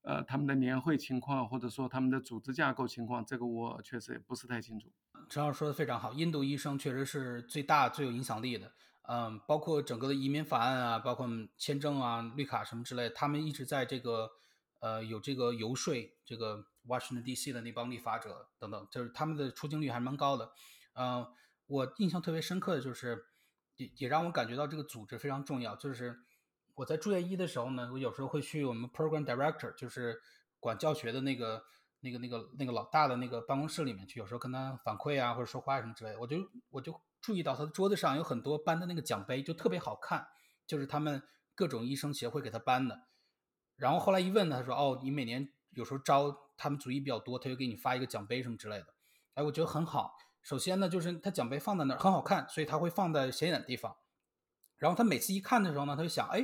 [0.04, 4.92] 呃他们的年会情况，或者说他们的组织架构情况，这个我确实也不是太清楚。
[5.30, 8.72] 陈老师说的非常好，印度医生确实是最大最有影响力的。
[9.04, 14.32] 嗯，包括整个的移民法案啊，包括签证啊、绿卡什么之类，他们一直在这个
[14.80, 15.94] 呃有这个游说
[16.24, 17.52] 这个 Washington D.C.
[17.52, 20.52] 的那帮立法者等等，就是他们的出镜率还是蛮高的。
[20.94, 21.28] 嗯，
[21.68, 23.26] 我印象特别深刻的就是，
[23.78, 25.76] 也也让我感觉到这个组织非常重要。
[25.76, 26.20] 就是
[26.76, 30.22] 我在住院医的时候呢，我有时候会去我们 Program Director，就是
[30.60, 31.64] 管教学的那个
[32.02, 36.38] 那个那个那个老大的那个办公室里面去，有时候跟他反馈啊或者说话什么之类的，我就
[36.70, 37.02] 我就。
[37.22, 40.28] 注意到他的桌子上有很多颁的那个奖杯，就特别好看，
[40.66, 41.22] 就是他们
[41.54, 43.04] 各种医生协会给他颁的。
[43.76, 48.88] 然后后来一问，他说：“哦，你每年有时候招他们组医比较多，他就给你发一个奖杯什么之类的。”
[49.36, 50.16] 哎，我觉得很好。
[50.42, 53.96] 首先呢，就是他奖杯放在那儿很好看，所以他会放在显眼的地方。
[54.78, 56.44] 然后他每次一看的时候呢，他就想：“哎，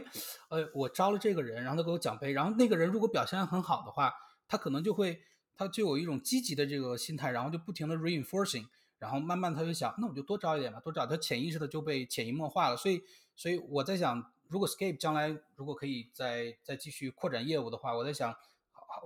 [0.50, 2.34] 呃，我招了这个人，然后他给我奖杯。
[2.34, 4.14] 然后那个人如果表现很好的话，
[4.48, 5.20] 他可能就会
[5.58, 8.68] 他就有一种积极的这个心态，然后就不停的 reinforcing。”
[9.00, 11.06] 然后慢慢他就想，那我就多招一点吧，多招。
[11.06, 12.76] 他潜意识的就被潜移默化了。
[12.76, 13.04] 所以，
[13.36, 18.36] 所以我在想，如果 Scape 将来如果可以再再继续扩展业务的话，我在想，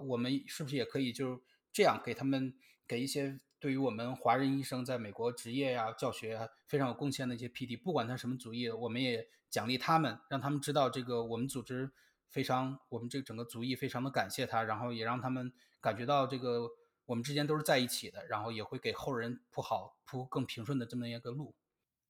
[0.08, 1.42] 我们是不是也可以就
[1.74, 2.54] 这样给他们
[2.88, 11.92] 给一些对于我们华人医生在美国职业呀、教学啊非常有贡献的一些 PD，不管他什么主义，我们也奖励他们，让他们知道这个我们组织
[12.30, 16.70] 非常，我们这整个族裔非常的感谢他，然后也让他们感觉到这个。
[17.08, 21.54] 我们之间都是在一起的，然后也会给后人铺好、铺更平顺的这么一个路。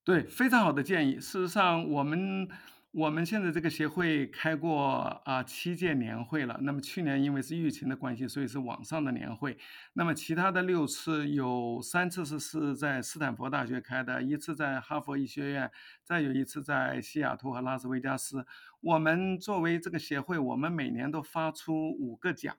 [0.03, 1.15] 对，非常好的建议。
[1.15, 2.47] 事实上，我们
[2.91, 4.89] 我们现在这个协会开过
[5.25, 6.59] 啊七届年会了。
[6.61, 9.57] 那么去年因为是疫情的关系，所以是网上的年会。
[9.93, 15.71] 那么其他的六次有三次是是在斯坦福大学开的，一次在哈佛医学院，
[16.03, 18.45] 再有一次在西雅图和拉斯维加斯。
[18.81, 22.55] 我们作为这个协会，我们每年都发出五个奖。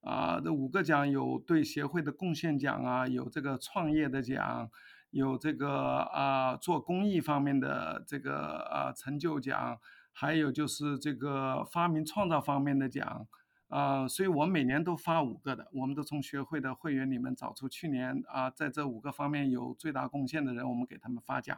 [0.00, 4.70] 啊，这五个奖有对协会的贡献奖啊，有这个创业的奖，
[5.10, 9.78] 有这个啊做公益方面的这个啊成就奖，
[10.12, 13.26] 还有就是这个发明创造方面的奖。
[13.70, 21.56] 啊，所以我每年都发五个的，我们都从学会的会员里面找出去年啊，在这五个方面有最大贡献的人，我们给他们发奖。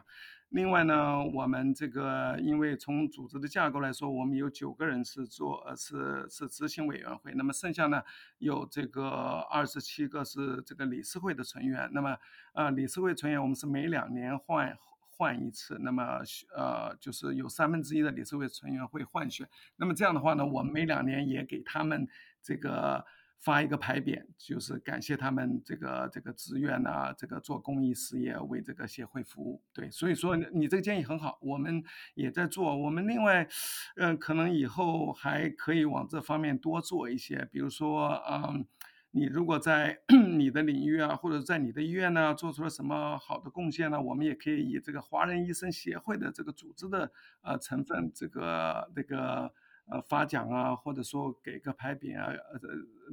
[0.49, 8.03] 另外呢，我们这个因为从组织的架构来说，我们有九个人是做呃是是执行委员会，那么剩下呢
[8.37, 9.09] 有这个
[9.49, 11.89] 二十七个是这个理事会的成员。
[11.91, 12.15] 那么
[12.53, 14.77] 啊，理事会成员我们是每两年换。
[15.23, 16.19] 换一次，那么
[16.53, 19.47] 呃，就是有三分之一的理事会成员会换选。
[19.77, 22.05] 那么这样的话呢，我们每两年也给他们
[22.41, 23.05] 这个
[23.39, 29.61] 发一个牌匾，就是感谢他们这个这个自愿啊，这个做公益事业，为这个协会服务。
[29.71, 31.81] 对，所以说你这个建议很好，我们
[32.15, 32.75] 也在做。
[32.75, 33.47] 我们另外，
[33.95, 38.67] 嗯，可能以后还可以往这方面多做一些，比如说，嗯。
[39.15, 40.01] 你如果在
[40.39, 44.01] 你的领域啊，或者在你的医院呢，做出了什么好的贡献呢？
[44.01, 47.11] 我们也可以以这个华人医生协会的这个组织的
[47.43, 49.53] 呃成分，这个那个
[49.85, 52.59] 呃发奖啊，或者说给个牌匾啊，呃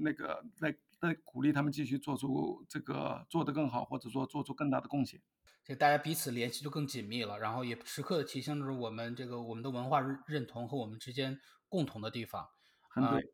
[0.03, 5.21] 那个来来鼓励他们继续做出这个做得更好，或者说做出更大的贡献。
[5.63, 11.39] 这大家彼此联系就更紧密了，然后也时刻的提醒着我们这个我们的文化认同和我们之间
[11.69, 12.49] 共同的地方。
[12.89, 13.31] 很对。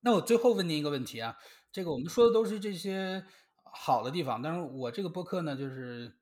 [0.00, 1.36] 那我最后问您一个问题啊，
[1.72, 3.24] 这个我们说的都是这些
[3.64, 6.16] 好的地方，但是我这个播客呢，就是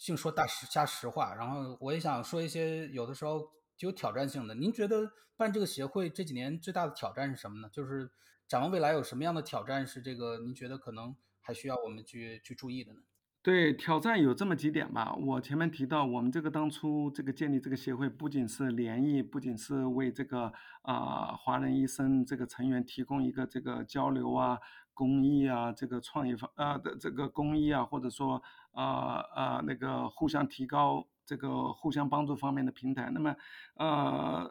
[0.00, 3.40] 净说大实瞎实话，然后我也想说一些有的时候
[3.76, 4.54] 具有挑战性的。
[4.54, 7.68] 您觉得办这个协会这几年最大的挑战是什么呢？
[7.72, 8.10] 就是
[8.48, 13.00] 展望未来有什么样的挑战是这个您觉得可能还需要我们去去注意的呢？
[13.44, 15.12] 对，挑战有这么几点吧。
[15.14, 24.56] 我前面提到，我们这个当初这个建立这个协会，不仅是联谊，不仅是为这个啊华人医生这个成员提供一个这个交流啊、
[24.94, 28.40] 公益啊、这个创业方啊的这个公益啊，或者说
[28.70, 33.10] 啊啊那个互相提高、这个互相帮助方面的平台。
[33.10, 33.34] 那么
[33.74, 34.48] 呃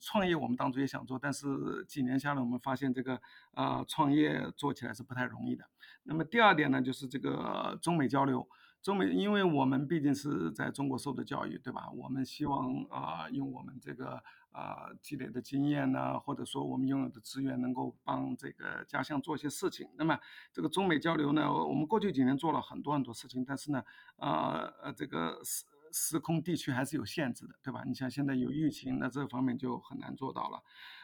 [0.00, 3.20] 创业我们当初也想做，但是几年下来，我们发现这个
[3.52, 5.64] 啊创业做起来是不太容易的。
[6.04, 8.48] 那么第二点呢，就是这个中美交流。
[8.82, 11.88] 中美，因为我们毕竟是在中国受的教育，对吧？
[11.92, 14.20] 我们希望啊，用我们这个
[14.50, 19.88] 啊积累的经验呢，或者说我们拥有的资源，能够帮这个家乡做一些事情。
[19.96, 20.18] 那么
[20.52, 23.84] 这个中美交流呢，我们过去几年做了很多很多事情，但是呢，
[24.16, 27.84] 啊呃这个是时空地区还是有限制的，对吧？
[27.86, 30.62] 你像现在有疫情，那这方面就很难做到了。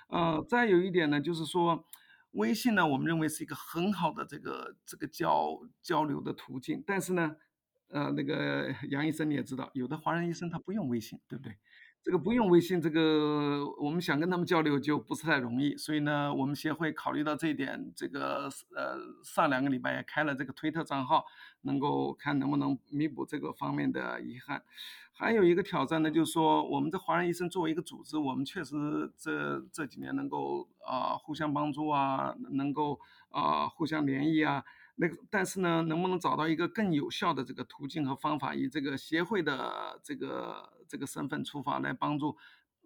[0.09, 1.85] 呃，再有一点呢，就是说。
[2.33, 7.35] 微信呢，我们认为是一个很好的这个这个交交流的途径，但是呢，
[7.89, 11.57] 呃，那个杨医生你也知道，有的华人医生他不用微信，对不对？
[12.05, 21.27] 这个不用微信，这个我们想跟他们交流就不是太容易，所以呢，我们协会考虑到这一点，这个呃上两个礼拜也开了这个推特账号，
[21.63, 24.63] 能够看能不能弥补这个方面的遗憾。
[25.13, 28.77] 还有一个挑战呢，就是说我们这华人医生作为一个组织，我们确实
[29.19, 32.99] 这这几年能够啊互相帮助啊，能够
[33.31, 34.65] 啊互相联谊啊。
[34.95, 42.37] 那个，但是呢，能不能找到一个更有效的这个途径和方法，以这个协会的这个这个身份出发，来帮助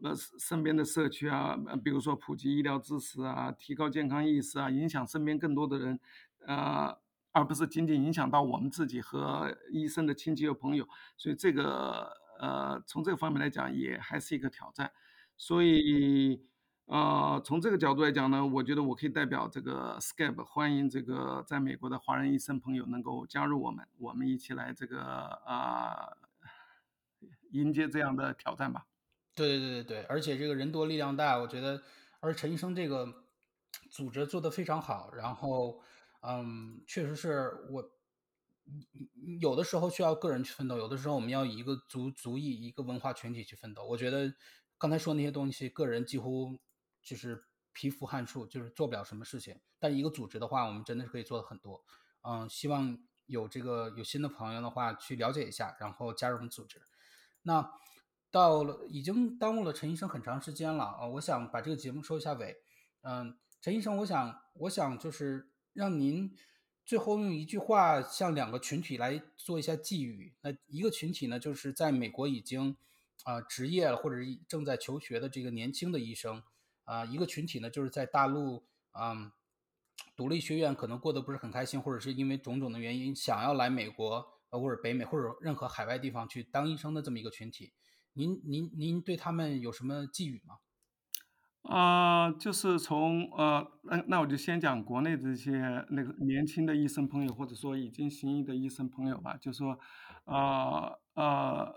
[0.02, 6.00] 呃身边的社区啊，比如说普及医疗知识啊，提高健康意识啊，影响身边更多的人，
[6.46, 6.98] 呃，
[7.30, 10.86] 而不是仅仅影响到我们自己和医生的亲戚和朋友。
[11.16, 14.92] 所以这个呃，从这个方面来讲，也还是一个挑战。
[15.36, 16.44] 所以。
[16.86, 26.08] 呃，从这个角度来讲呢，我觉得我可以代表这个 Skype 欢迎这个在美国的华人医生朋友能够加入我们，我们一起来这个啊
[27.52, 28.86] 迎接这样的挑战吧。
[29.34, 31.82] 对对对对对，而且这个人多力量大，我觉得，
[32.20, 33.06] 而陈医生这个
[33.90, 35.80] 组织做得非常好，然后
[36.20, 37.90] 嗯，确实是我
[39.40, 43.84] 有的时候需要个人去奋斗，有的时候我们要以一个族族裔一个文化群体去奋斗。
[43.84, 44.34] 我觉得
[44.76, 46.58] 刚才说那些东西，个人几乎。
[47.04, 49.58] 就是蚍蜉撼树，就是做不了什么事情。
[49.80, 51.84] 但一个组织的话，我们真的是可以做的很多。
[52.20, 52.96] 嗯，希望
[53.26, 56.80] 有这个有新的朋友的话去了解一下，然后加入我们组织。
[57.42, 57.72] 那
[58.30, 61.06] 到了已经耽误了陈医生很长时间了啊！
[61.06, 62.56] 我想把这个节目收一下尾。
[63.02, 66.34] 嗯，陈医生，我想我想就是让您
[66.84, 70.34] 最后用一句话向两个群体来做一下寄语。
[70.40, 72.76] 那一个群体呢，就是在美国已经
[73.24, 76.42] 啊职业了或者是正在求学的这个年轻的医生。
[76.84, 79.32] 啊，一个群体呢，就是在大陆啊，
[80.16, 87.72] 读了医学院，可能过得不是很开心，或者是因为种种的原因，想要来美国，呃，或者北美，或者任何海外地方去当医生的这么一个群体。
[88.12, 90.56] 您您您对他们有什么寄语吗？
[91.62, 95.52] 啊，就是从呃，那那我就先讲国内这些
[95.90, 99.78] 那个年轻的医生朋友，或者说已经行医的医生朋友吧，就说，
[100.24, 101.72] 啊啊。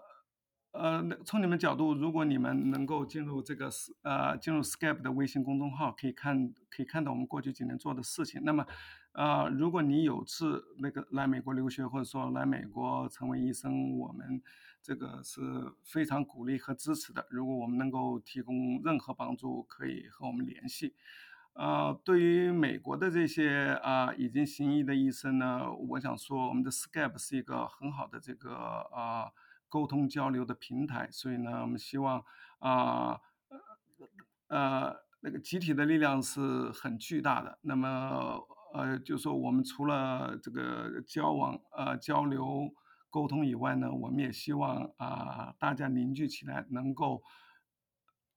[0.78, 3.70] 呃，从你们角度，如果你们能够进入这个
[4.04, 8.42] 呃进入 Skype 的微信公众号，可以看可以看到我们过去几年做的事情。
[8.44, 8.66] 那么，
[9.14, 14.42] 呃，如果你有次那个来美国留学，或者说来美国成为医生，我们
[14.82, 15.42] 这个是
[15.82, 17.26] 非常鼓励和支持的。
[17.30, 20.94] 如果我们能够提供任何帮助，可以和我们联系。
[21.54, 29.32] 呃，对于美国的这些啊已经行医的医生呢，我想说，我们的 Skype 是一个很好的这个啊。
[29.76, 32.24] 沟通交流的平台，所以呢，我们希望
[32.60, 33.20] 啊，
[34.48, 37.60] 呃，那个集体的力量是很巨大的。
[37.62, 38.40] 那么，
[38.74, 42.74] 呃，就说我们除了这个交往、呃交流、
[43.10, 47.22] 沟通以外呢，我们也希望啊，大家凝聚起来，能够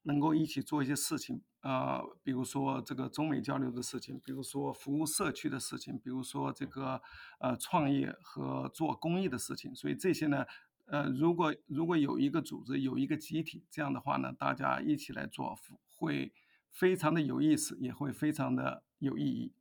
[0.02, 7.00] 能够一起做一些事情啊，比如说这个中美交流的事情，比如说服务社区的事情，比如说这个
[7.38, 9.72] 呃创业和做公益的事情。
[9.72, 10.44] 所以这些呢。
[10.90, 15.54] 呃，如果如果有一个组织，有一个集体，这样的话呢，大家一起来做，
[15.94, 16.32] 会
[16.70, 19.52] 非常的有意思，也会非常的有意义。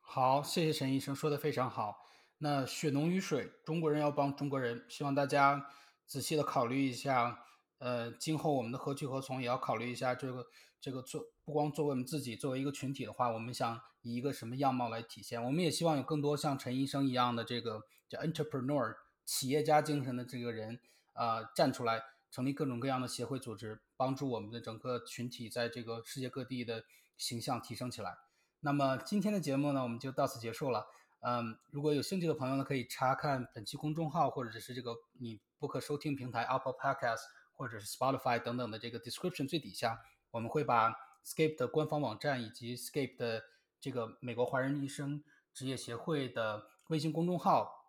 [0.00, 1.96] 好，谢谢陈医生说的非常好。
[2.38, 5.66] 那血浓于水，中国人要帮中国人，希望大家
[6.06, 7.40] 仔细的考虑一下。
[7.78, 10.46] 呃，今后我们的何去何从，也要考虑一下这个
[10.78, 15.42] 这个做，不光作为我们自己，作为一个群体的话，我们想以一个什么样貌来体现？
[15.42, 18.94] 我们也希望有更多像陈医生一样的这个叫 entrepreneur。
[19.26, 20.80] 企业家精神的这个人
[21.12, 26.84] 啊，站出来成立各种各样的协会组织，帮助我们的整个群体在这个世界各地的
[27.18, 28.16] 形象提升起来。
[28.60, 30.86] 那么今天的节目呢，我们就到此结束了。
[31.20, 37.22] 嗯，如果有兴趣的朋友呢，可以查看本期公众号或者是这个你播客收听平台 Apple Podcast
[37.54, 39.98] 或者是 Spotify 等等的这个 description 最底下，
[40.30, 40.94] 我们会把
[41.24, 43.42] Scape 的官方网站以及 Scape 的
[43.80, 47.85] 这个美国华人医生职业协会的微信公众号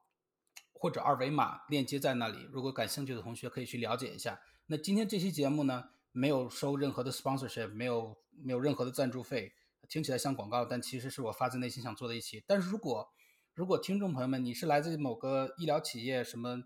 [0.79, 2.47] 或者二维码链接在那里。
[2.51, 4.39] 如果感兴趣的同学可以去了解一下。
[4.67, 9.53] 那今天这期节目呢，没有收任何的 sponsorship，没有没有任何的赞助费，
[9.87, 12.43] 听起来像广告，但其实是我发自内心想做的一期。
[12.45, 13.09] 但是如果
[13.53, 16.61] 如果听众朋友们你是来自某个医疗企业，什么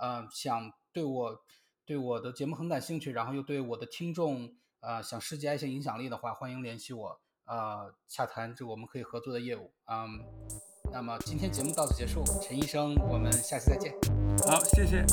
[0.00, 1.44] 呃想对我
[1.84, 9.72] 对我的节目很感兴趣，然后又对我的听众呃想施加一些影响力的话，欢迎联系我，呃洽谈这我们可以合作的业务。
[9.84, 10.24] 嗯，
[10.92, 13.92] 那么今天节目到此结束，陈医生，我们下期再见。
[14.46, 15.04] 好，谢谢。